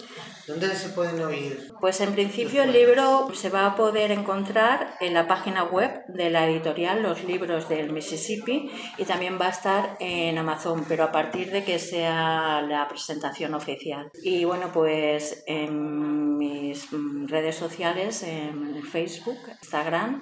¿Dónde 0.46 0.74
se 0.74 0.90
pueden 0.90 1.22
oír? 1.22 1.70
Pues 1.80 2.00
en 2.00 2.12
principio 2.12 2.62
el 2.62 2.72
libro 2.72 3.28
se 3.34 3.50
va 3.50 3.66
a 3.66 3.76
poder 3.76 4.10
encontrar 4.10 4.94
en 5.00 5.14
la 5.14 5.26
página 5.26 5.64
web 5.64 6.02
de 6.08 6.28
la 6.28 6.46
editorial 6.46 7.02
Los 7.02 7.24
Libros 7.24 7.68
del 7.68 7.92
Mississippi 7.92 8.70
y 8.98 9.04
también 9.04 9.38
va 9.40 9.46
a 9.46 9.50
estar 9.50 9.96
en 10.00 10.36
Amazon, 10.38 10.84
pero 10.88 11.04
a 11.04 11.12
partir 11.12 11.50
de 11.50 11.64
que 11.64 11.78
sea 11.78 12.62
la 12.62 12.88
presentación 12.88 13.54
oficial. 13.54 14.10
Y 14.22 14.44
bueno, 14.44 14.70
pues 14.72 15.44
en 15.46 16.36
mis 16.36 16.88
redes 17.28 17.56
sociales, 17.56 18.22
en 18.22 18.82
Facebook, 18.82 19.38
Instagram, 19.62 20.20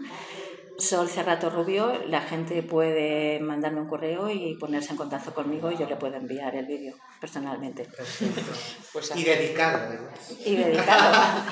Sol 0.78 1.08
Cerrato 1.08 1.50
Rubio, 1.50 1.92
la 2.06 2.20
gente 2.20 2.62
puede 2.62 3.40
mandarme 3.40 3.80
un 3.80 3.88
correo 3.88 4.30
y 4.30 4.54
ponerse 4.54 4.92
en 4.92 4.96
contacto 4.96 5.34
conmigo 5.34 5.72
y 5.72 5.76
yo 5.76 5.88
le 5.88 5.96
puedo 5.96 6.14
enviar 6.14 6.54
el 6.54 6.66
vídeo 6.66 6.94
personalmente. 7.20 7.88
Pues 8.92 9.12
y 9.16 9.24
dedicado, 9.24 9.88
además. 9.88 10.36
Y 10.44 10.54
dedicado. 10.54 11.42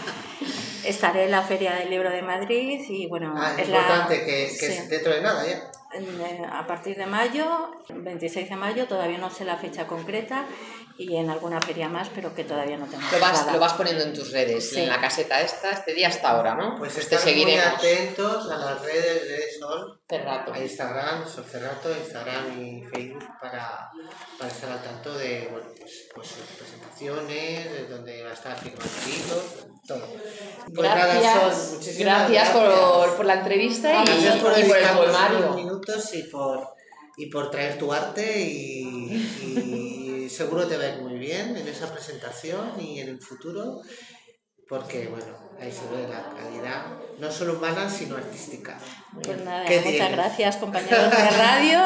Estaré 0.84 1.24
en 1.24 1.32
la 1.32 1.42
Feria 1.42 1.74
del 1.74 1.90
Libro 1.90 2.08
de 2.08 2.22
Madrid 2.22 2.80
y 2.88 3.08
bueno, 3.08 3.34
ah, 3.36 3.54
es, 3.58 3.68
importante 3.68 4.24
que, 4.24 4.56
que 4.60 4.82
dentro 4.88 5.12
de 5.12 5.20
nada 5.20 5.44
ya. 5.44 5.72
Eh, 5.98 6.42
a 6.48 6.64
partir 6.66 6.96
de 6.96 7.06
mayo, 7.06 7.72
26 7.88 8.48
de 8.48 8.56
mayo, 8.56 8.86
todavía 8.86 9.18
no 9.18 9.30
sé 9.30 9.44
la 9.44 9.56
fecha 9.56 9.88
concreta 9.88 10.46
y 10.98 11.16
en 11.16 11.28
alguna 11.28 11.60
feria 11.60 11.88
más, 11.88 12.08
pero 12.14 12.34
que 12.34 12.44
todavía 12.44 12.76
no 12.78 12.86
tengo. 12.86 13.02
Lo 13.12 13.20
vas, 13.20 13.52
lo 13.52 13.58
vas 13.58 13.74
poniendo 13.74 14.02
en 14.02 14.14
tus 14.14 14.32
redes, 14.32 14.72
en 14.76 14.88
la 14.88 15.00
caseta 15.00 15.40
esta, 15.40 15.70
este 15.70 15.92
día 15.92 16.08
hasta 16.08 16.30
ahora, 16.30 16.54
¿no? 16.54 16.76
Pues, 16.78 16.94
pues 16.94 17.12
estén 17.12 17.42
muy 17.42 17.54
atentos 17.56 18.50
a 18.50 18.56
las 18.56 18.80
redes 18.80 19.28
de 19.28 19.58
Sol, 19.58 20.00
Cerrato. 20.08 20.52
a 20.52 20.58
Instagram, 20.58 21.28
Sol 21.28 21.44
Cerrato, 21.44 21.90
Instagram 21.90 22.62
y 22.62 22.82
Facebook 22.84 23.26
para, 23.40 23.90
para 24.38 24.50
estar 24.50 24.70
al 24.72 24.82
tanto 24.82 25.12
de 25.18 25.48
bueno, 25.50 25.66
pues, 25.78 26.08
pues 26.14 26.28
sus 26.28 26.44
presentaciones, 26.56 27.72
de 27.72 27.86
donde 27.88 28.22
va 28.22 28.30
a 28.30 28.34
estar 28.34 28.58
firmadito, 28.58 29.44
todo. 29.86 30.06
Pues 30.74 30.90
gracias, 30.90 31.22
nada, 31.22 31.54
Sol, 31.54 31.74
muchísimas 31.74 32.30
gracias, 32.30 32.56
Por, 32.56 33.16
por 33.16 33.26
la 33.26 33.34
entrevista 33.34 34.02
y, 34.02 34.06
gracias 34.06 34.36
por, 34.36 34.58
y 34.58 34.64
por 34.64 34.78
el 34.78 34.88
poemario. 34.88 35.50
minutos 35.52 36.14
y 36.14 36.22
por, 36.22 36.74
y 37.18 37.26
por 37.26 37.50
traer 37.50 37.78
tu 37.78 37.92
arte 37.92 38.40
y, 38.40 39.16
y 39.42 39.95
seguro 40.36 40.66
te 40.66 40.76
va 40.76 40.84
a 40.84 40.88
ir 40.88 41.00
muy 41.00 41.18
bien 41.18 41.56
en 41.56 41.66
esa 41.66 41.90
presentación 41.90 42.72
y 42.78 43.00
en 43.00 43.08
el 43.08 43.20
futuro, 43.20 43.80
porque 44.68 45.06
bueno, 45.06 45.34
ahí 45.58 45.72
se 45.72 45.86
ve 45.88 46.06
la 46.08 46.28
calidad, 46.36 46.86
no 47.18 47.30
solo 47.30 47.54
humana, 47.54 47.88
sino 47.88 48.16
artística. 48.16 48.76
Pues 49.22 49.42
nada, 49.42 49.64
muchas 49.64 50.12
gracias 50.12 50.56
compañeros 50.56 51.10
de 51.10 51.30
radio. 51.38 51.80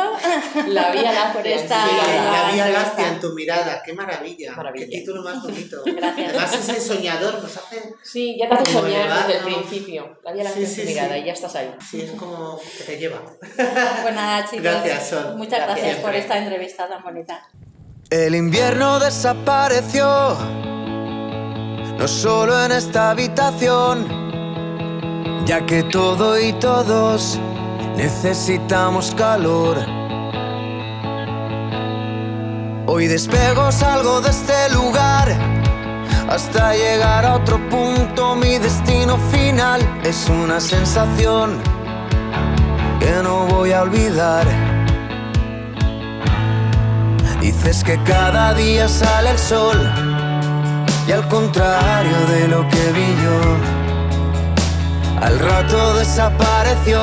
La 0.67 0.91
Vía 0.91 1.13
Láctea. 1.13 1.55
esta 1.55 1.87
la, 1.87 2.53
Vía 2.53 2.69
Láctea 2.71 3.09
en 3.09 3.21
tu 3.21 3.33
mirada, 3.35 3.81
qué 3.85 3.93
maravilla, 3.93 4.53
qué 4.75 4.87
título 4.87 5.23
más 5.23 5.41
bonito. 5.43 5.83
Gracias. 5.87 6.29
Además 6.31 6.55
ese 6.55 6.81
soñador 6.81 7.35
nos 7.41 7.57
hace... 7.57 7.95
Sí, 8.03 8.37
ya 8.37 8.49
te 8.49 8.55
hace 8.55 8.73
soñar 8.73 9.29
desde 9.29 9.39
el 9.39 9.45
principio. 9.45 10.19
La 10.25 10.33
Vía 10.33 10.45
Láctea 10.45 10.69
en 10.69 10.77
tu 10.77 10.83
mirada 10.83 11.19
y 11.19 11.25
ya 11.25 11.33
estás 11.35 11.55
ahí. 11.55 11.73
Sí, 11.89 12.01
es 12.01 12.11
como 12.13 12.59
que 12.79 12.83
te 12.83 12.99
lleva. 12.99 13.23
Pues 13.39 14.15
nada 14.15 14.45
chicos, 14.45 14.63
gracias, 14.63 15.11
Sol. 15.11 15.37
muchas 15.37 15.61
gracias 15.61 15.99
por 15.99 16.15
esta 16.15 16.39
entrevista 16.39 16.89
tan 16.89 17.05
bonita. 17.05 17.47
El 18.11 18.35
invierno 18.35 18.99
desapareció, 18.99 20.37
no 21.97 22.09
solo 22.09 22.61
en 22.65 22.73
esta 22.73 23.11
habitación, 23.11 24.05
ya 25.47 25.65
que 25.65 25.85
todo 25.85 26.37
y 26.41 26.53
todos 26.55 27.39
necesitamos 27.97 29.15
calor. 29.15 29.79
Hoy 32.89 33.07
despego, 33.07 33.71
salgo 33.71 34.21
de 34.21 34.31
este 34.31 34.71
lugar, 34.75 35.29
hasta 36.29 36.75
llegar 36.75 37.25
a 37.25 37.37
otro 37.37 37.61
punto, 37.69 38.35
mi 38.35 38.59
destino 38.59 39.19
final 39.31 39.81
es 40.03 40.29
una 40.29 40.59
sensación 40.59 41.61
que 42.99 43.23
no 43.23 43.47
voy 43.47 43.71
a 43.71 43.83
olvidar. 43.83 44.70
Dices 47.41 47.83
que 47.83 47.99
cada 48.05 48.53
día 48.55 48.87
sale 48.89 49.31
el 49.31 49.39
sol 49.39 49.79
y 51.09 51.13
al 51.13 51.27
contrario 51.29 52.17
de 52.29 52.49
lo 52.49 52.69
que 52.69 52.93
vi 52.93 53.17
yo, 53.25 53.41
al 55.25 55.39
rato 55.39 55.95
desapareció, 55.95 57.01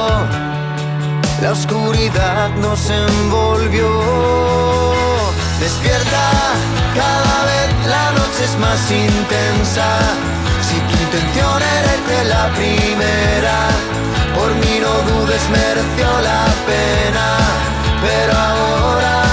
la 1.42 1.52
oscuridad 1.52 2.50
nos 2.62 2.90
envolvió. 2.90 3.90
Despierta, 5.60 6.24
cada 6.96 7.46
vez 7.50 7.88
la 7.88 8.12
noche 8.12 8.44
es 8.46 8.58
más 8.60 8.92
intensa. 8.92 9.88
Si 10.62 10.76
tu 10.88 11.04
intención 11.04 11.62
era 11.62 11.94
irte 11.96 12.26
la 12.26 12.50
primera, 12.54 13.58
por 14.36 14.50
mí 14.56 14.80
no 14.80 14.94
dudes, 15.12 15.42
mereció 15.50 16.22
la 16.22 16.46
pena. 16.68 17.28
Pero 18.02 18.34
ahora 18.38 19.27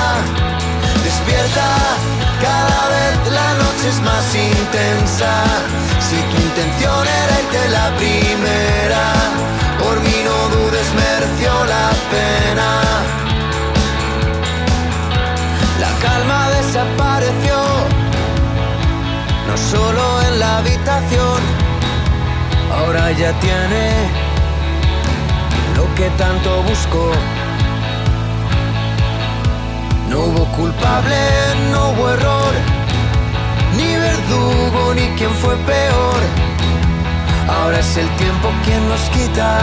intensa. 3.84 5.44
Si 6.00 6.16
tu 6.16 6.36
intención 6.42 7.06
era 7.06 7.40
irte 7.40 7.68
la 7.70 7.96
primera, 7.96 9.04
por 9.78 10.00
mí 10.00 10.16
no 10.24 10.36
dudes, 10.56 10.86
mereció 10.94 11.52
la 11.64 11.90
pena. 12.12 12.68
La 15.80 15.92
calma 16.04 16.48
desapareció, 16.50 17.56
no 19.48 19.56
solo 19.56 20.22
en 20.28 20.38
la 20.38 20.58
habitación, 20.58 21.40
ahora 22.76 23.12
ya 23.12 23.32
tiene 23.40 23.90
lo 25.76 25.94
que 25.94 26.08
tanto 26.22 26.62
buscó. 26.62 27.10
No 30.08 30.20
hubo 30.20 30.44
culpable, 30.52 31.16
no 31.72 31.90
hubo 31.90 32.10
error, 32.10 32.54
verdugo, 34.34 34.94
ni 34.94 35.08
quien 35.16 35.30
fue 35.30 35.56
peor. 35.56 36.20
Ahora 37.48 37.78
es 37.78 37.96
el 37.96 38.08
tiempo 38.16 38.50
quien 38.64 38.88
nos 38.88 39.00
quita 39.10 39.60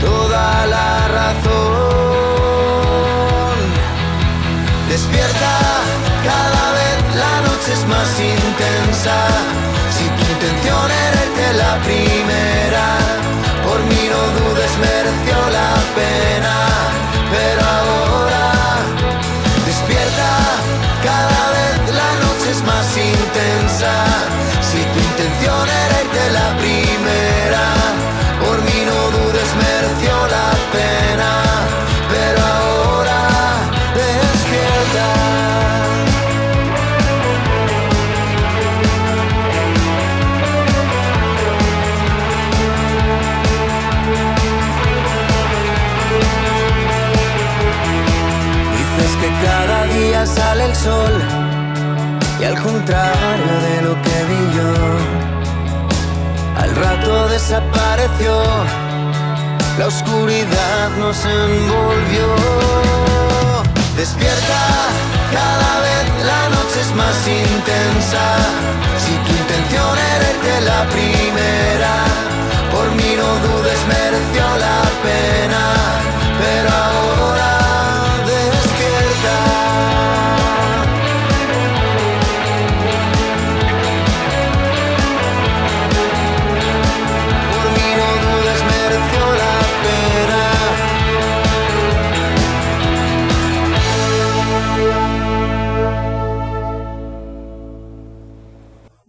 toda 0.00 0.66
la 0.66 1.08
razón. 1.08 1.48
Despierta, 4.88 5.52
cada 6.24 6.72
vez 6.78 6.98
la 7.16 7.40
noche 7.46 7.72
es 7.72 7.86
más 7.86 8.08
intensa. 8.20 9.16
Si 9.96 10.04
tu 10.16 10.32
intención 10.32 10.90
era 11.06 11.18
irte 11.26 11.46
la 11.54 11.72
primera, 11.88 12.86
por 13.64 13.78
mí 13.84 14.02
no 14.12 14.20
dudes, 14.38 14.72
mereció 14.78 15.38
la 15.58 15.70
pena. 15.98 16.56
Pero 17.30 17.60
ahora 17.62 18.07
más 23.38 23.46
intensa. 23.46 23.90
Si 24.60 24.78
tu 24.78 24.98
intención 24.98 25.68
era 25.68 26.02
irte 26.02 26.30
la 26.32 26.56
primera, 26.56 26.97
la 59.78 59.86
oscuridad 59.86 60.90
nos 60.98 61.24
envolvió. 61.24 62.26
Despierta, 63.96 64.60
cada 65.32 65.80
vez 65.86 66.26
la 66.26 66.48
noche 66.50 66.80
es 66.80 66.94
más 66.94 67.16
intensa. 67.26 68.22
Si 69.04 69.14
tu 69.24 69.32
intención 69.42 69.98
era 70.14 70.30
irte 70.30 70.60
la 70.62 70.84
primera, 70.88 72.07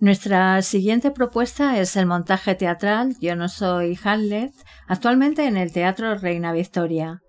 Nuestra 0.01 0.62
siguiente 0.62 1.12
propuesta 1.12 1.77
es 1.77 1.97
el 1.97 2.05
montaje 2.05 2.55
teatral 2.55 3.17
Yo 3.19 3.35
no 3.35 3.49
soy 3.49 3.99
Hamlet, 4.01 4.53
actualmente 4.88 5.45
en 5.45 5.57
el 5.57 5.73
Teatro 5.73 6.15
Reina 6.15 6.53
Victoria. 6.53 7.21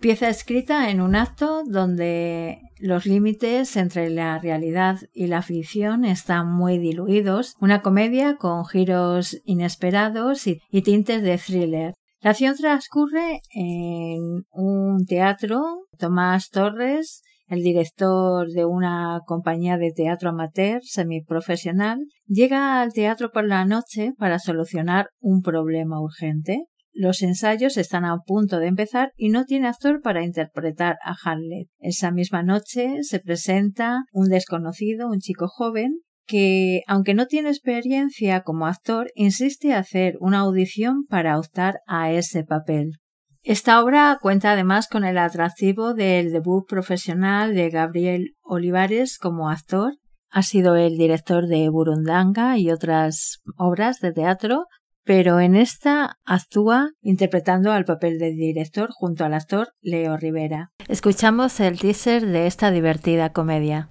Pieza 0.00 0.28
escrita 0.28 0.90
en 0.90 1.00
un 1.00 1.14
acto 1.14 1.62
donde 1.64 2.58
los 2.80 3.06
límites 3.06 3.76
entre 3.76 4.10
la 4.10 4.40
realidad 4.40 4.98
y 5.12 5.28
la 5.28 5.42
ficción 5.42 6.04
están 6.04 6.52
muy 6.52 6.78
diluidos, 6.78 7.54
una 7.60 7.82
comedia 7.82 8.36
con 8.36 8.66
giros 8.66 9.40
inesperados 9.44 10.48
y, 10.48 10.60
y 10.72 10.82
tintes 10.82 11.22
de 11.22 11.38
thriller. 11.38 11.94
La 12.20 12.30
acción 12.30 12.56
transcurre 12.56 13.42
en 13.54 14.44
un 14.50 15.06
teatro. 15.06 15.86
Tomás 15.98 16.50
Torres, 16.50 17.22
el 17.48 17.62
director 17.62 18.48
de 18.48 18.64
una 18.64 19.20
compañía 19.26 19.78
de 19.78 19.92
teatro 19.92 20.30
amateur 20.30 20.80
semiprofesional, 20.82 21.98
llega 22.26 22.80
al 22.80 22.92
teatro 22.92 23.30
por 23.32 23.46
la 23.46 23.64
noche 23.64 24.12
para 24.18 24.38
solucionar 24.38 25.08
un 25.20 25.42
problema 25.42 26.00
urgente. 26.00 26.64
Los 26.92 27.22
ensayos 27.22 27.76
están 27.76 28.04
a 28.04 28.18
punto 28.26 28.58
de 28.58 28.66
empezar 28.66 29.12
y 29.16 29.28
no 29.28 29.44
tiene 29.44 29.68
actor 29.68 30.00
para 30.02 30.24
interpretar 30.24 30.96
a 31.04 31.14
Hamlet. 31.24 31.68
Esa 31.78 32.10
misma 32.10 32.42
noche 32.42 33.02
se 33.02 33.20
presenta 33.20 34.02
un 34.12 34.28
desconocido, 34.28 35.08
un 35.08 35.20
chico 35.20 35.46
joven, 35.48 36.00
que, 36.26 36.82
aunque 36.86 37.14
no 37.14 37.26
tiene 37.26 37.48
experiencia 37.48 38.42
como 38.42 38.66
actor, 38.66 39.10
insiste 39.14 39.72
a 39.72 39.78
hacer 39.78 40.16
una 40.20 40.40
audición 40.40 41.06
para 41.08 41.38
optar 41.38 41.78
a 41.86 42.12
ese 42.12 42.44
papel. 42.44 42.98
Esta 43.42 43.82
obra 43.82 44.18
cuenta 44.20 44.52
además 44.52 44.88
con 44.88 45.04
el 45.04 45.16
atractivo 45.16 45.94
del 45.94 46.32
debut 46.32 46.66
profesional 46.68 47.54
de 47.54 47.70
Gabriel 47.70 48.34
Olivares 48.42 49.18
como 49.18 49.48
actor. 49.48 49.94
Ha 50.30 50.42
sido 50.42 50.76
el 50.76 50.98
director 50.98 51.46
de 51.46 51.68
Burundanga 51.68 52.58
y 52.58 52.70
otras 52.70 53.40
obras 53.56 54.00
de 54.00 54.12
teatro, 54.12 54.66
pero 55.04 55.40
en 55.40 55.56
esta 55.56 56.18
actúa 56.26 56.90
interpretando 57.00 57.72
al 57.72 57.86
papel 57.86 58.18
de 58.18 58.32
director 58.32 58.90
junto 58.92 59.24
al 59.24 59.32
actor 59.32 59.68
Leo 59.80 60.16
Rivera. 60.18 60.70
Escuchamos 60.86 61.60
el 61.60 61.78
teaser 61.78 62.26
de 62.26 62.46
esta 62.46 62.70
divertida 62.70 63.32
comedia. 63.32 63.88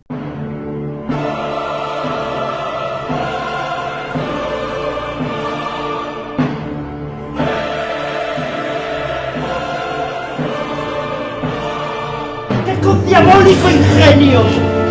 Diabólico 13.08 13.70
ingenio 13.70 14.42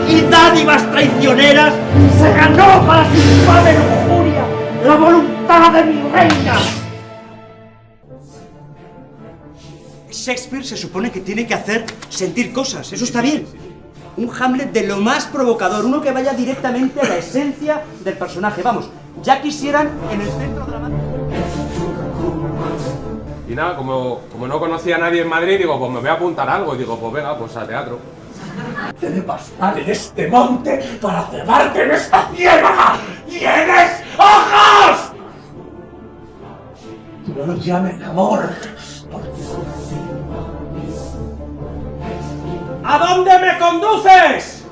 y 0.09 0.23
dádivas 0.23 0.91
traicioneras 0.91 1.75
se 2.19 2.33
ganó 2.33 2.87
para 2.87 3.05
su 3.11 3.17
infame 3.17 3.73
lujuria 3.75 4.45
la 4.85 4.97
voluntad 4.97 5.73
de 5.73 5.85
mi 5.85 6.03
reina. 6.11 6.59
Shakespeare 10.11 10.65
se 10.65 10.77
supone 10.77 11.11
que 11.11 11.21
tiene 11.21 11.47
que 11.47 11.55
hacer 11.55 11.85
sentir 12.09 12.53
cosas, 12.53 12.93
eso 12.93 13.05
está 13.05 13.21
bien. 13.21 13.47
Un 14.17 14.31
Hamlet 14.31 14.73
de 14.73 14.87
lo 14.87 14.97
más 14.97 15.27
provocador, 15.27 15.85
uno 15.85 16.01
que 16.01 16.11
vaya 16.11 16.33
directamente 16.33 17.01
a 17.01 17.05
la 17.05 17.19
esencia 17.19 17.83
del 18.03 18.15
personaje. 18.15 18.63
Vamos, 18.63 18.89
ya 19.23 19.43
quisieran 19.43 19.91
en 20.11 20.21
el 20.23 20.29
centro 20.29 20.65
dramático. 20.65 21.16
Y 23.49 23.55
nada, 23.55 23.77
como, 23.77 24.21
como 24.33 24.49
no 24.49 24.59
conocía 24.59 24.97
a 24.97 24.99
nadie 24.99 25.23
en 25.23 25.29
Madrid, 25.29 25.59
digo, 25.59 25.79
pues 25.79 25.91
me 25.93 26.01
voy 26.01 26.09
a 26.09 26.13
apuntar 26.15 26.49
a 26.49 26.57
algo. 26.57 26.75
Y 26.75 26.79
digo, 26.79 26.99
pues 26.99 27.13
venga, 27.13 27.39
pues 27.39 27.57
a 27.57 27.67
teatro. 27.67 27.99
Debe 29.01 29.21
bastar 29.21 29.79
en 29.79 29.91
este 29.91 30.29
monte 30.29 30.99
para 31.01 31.23
cebarte 31.27 31.83
en 31.83 31.91
esta 31.93 32.29
tierra. 32.31 32.97
¡Tienes 33.29 34.03
ojos! 34.19 35.13
No 37.37 37.47
lo 37.47 37.55
llamen 37.57 38.03
amor. 38.03 38.49
porque- 39.11 39.31
¿A 42.89 42.99
dónde 42.99 43.39
me 43.39 43.59
conduces? 43.59 44.65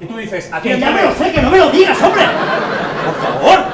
Y 0.00 0.06
tú 0.06 0.16
dices, 0.16 0.52
a 0.52 0.60
Que 0.60 0.78
ya 0.78 0.90
me 0.90 1.02
lo 1.02 1.12
sé, 1.14 1.32
que 1.32 1.42
no 1.42 1.50
me 1.50 1.58
lo 1.58 1.70
digas, 1.70 2.00
hombre. 2.02 2.22
Por 3.04 3.14
favor. 3.14 3.71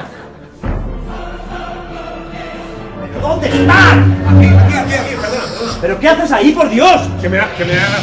¿Pero 3.41 3.55
dónde 3.55 3.61
están? 3.61 4.25
Aquí, 4.27 4.47
aquí, 4.47 4.77
aquí, 4.77 4.93
aquí, 4.93 5.15
perdona, 5.15 5.43
perdona. 5.43 5.77
¿Pero 5.81 5.99
qué 5.99 6.09
haces 6.09 6.31
ahí, 6.31 6.51
por 6.51 6.69
Dios? 6.69 7.01
Que 7.21 7.29
me 7.29 7.37
da, 7.37 7.53
que 7.55 7.65
me 7.65 7.75
da. 7.75 7.99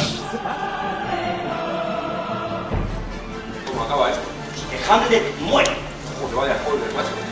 ¿Cómo 3.68 3.82
acaba 3.82 4.10
esto? 4.10 4.22
Hamlet 4.90 5.40
muere. 5.40 5.70
Joder, 6.20 6.36
vaya 6.36 6.54
spoiler, 6.62 6.88
macho. 6.94 7.25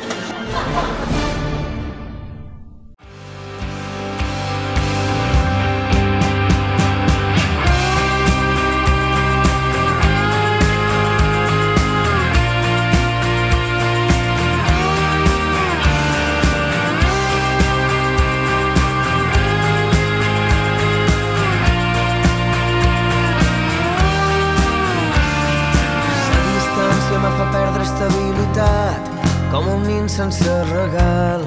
Camins 29.62 30.11
sense 30.11 30.51
regal. 30.73 31.43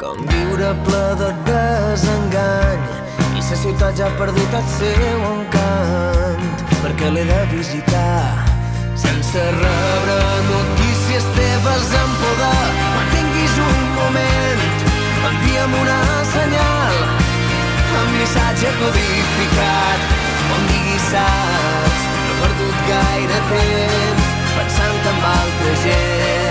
Com 0.00 0.18
viure 0.28 0.74
ple 0.84 1.04
de 1.20 1.30
desengany. 1.46 2.82
I 3.38 3.40
la 3.40 3.56
ciutat 3.62 3.96
ja 3.96 4.08
ha 4.08 4.16
perdut 4.18 4.56
el 4.58 4.66
seu 4.76 5.24
encant. 5.30 6.44
Perquè 6.82 7.08
l'he 7.14 7.24
de 7.24 7.40
visitar? 7.54 8.36
Sense 9.04 9.44
rebre 9.62 10.18
notícies 10.50 11.24
teves 11.38 11.88
en 12.02 12.12
poder. 12.20 12.66
Quan 12.92 13.08
tinguis 13.14 13.56
un 13.68 13.80
moment 13.96 14.62
envia'm 15.30 15.78
una 15.80 16.00
senyal. 16.34 17.00
Amb 18.02 18.12
missatge 18.18 18.76
codificat. 18.82 20.06
On 20.52 20.68
diguis 20.68 21.08
saps 21.14 22.06
no 22.12 22.28
he 22.28 22.38
perdut 22.44 22.86
gaire 22.92 23.42
temps 23.54 24.30
pensant 24.52 25.12
en 25.14 25.26
altra 25.32 25.76
gent 25.86 26.41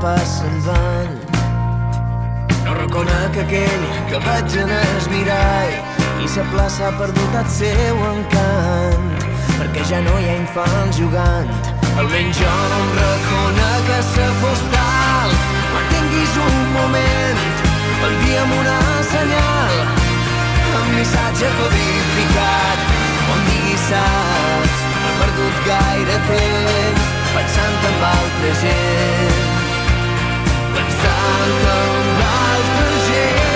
passa 0.00 0.44
endavant. 0.46 1.16
No 2.64 2.74
reconec 2.74 3.36
aquell 3.42 3.84
que 4.10 4.20
vaig 4.26 4.56
en 4.62 4.72
el 4.76 5.08
mirall 5.12 5.74
i 6.24 6.30
la 6.36 6.46
plaça 6.52 6.88
ha 6.88 6.94
perdut 7.00 7.36
el 7.42 7.50
seu 7.56 8.00
encant 8.12 9.28
perquè 9.58 9.84
ja 9.92 10.00
no 10.06 10.16
hi 10.20 10.30
ha 10.30 10.40
infants 10.44 11.02
jugant 11.02 11.79
almenys 11.98 12.36
jo 12.38 12.52
no 12.72 12.78
em 12.82 12.90
reconec 12.98 13.90
a 13.96 14.00
la 14.16 14.28
postal. 14.42 15.34
Quan 15.70 15.84
tinguis 15.92 16.36
un 16.46 16.56
moment 16.76 17.40
envia'm 18.08 18.54
una 18.60 18.78
senyal 19.12 19.76
amb 20.78 20.90
missatge 20.96 21.52
codificat. 21.58 22.88
On 23.34 23.44
diguis 23.50 23.86
saps 23.90 24.80
he 25.02 25.12
perdut 25.20 25.62
gaire 25.68 26.18
temps 26.30 27.06
pensant 27.34 27.86
en 27.92 28.02
altra 28.14 28.56
gent. 28.64 29.46
Pensant 30.74 31.70
en 31.76 32.26
altra 32.32 32.90
gent 33.12 33.49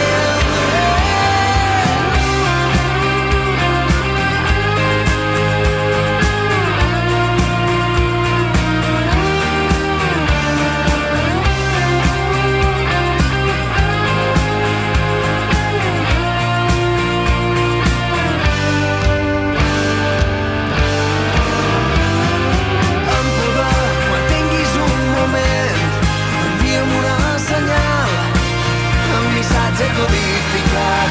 codificat 30.75 31.11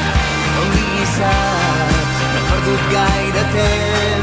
on 0.60 0.70
diguis 0.74 1.14
saps 1.18 2.18
no 2.20 2.34
he 2.34 2.40
perdut 2.50 2.82
gaire 2.92 3.44
temps 3.56 4.13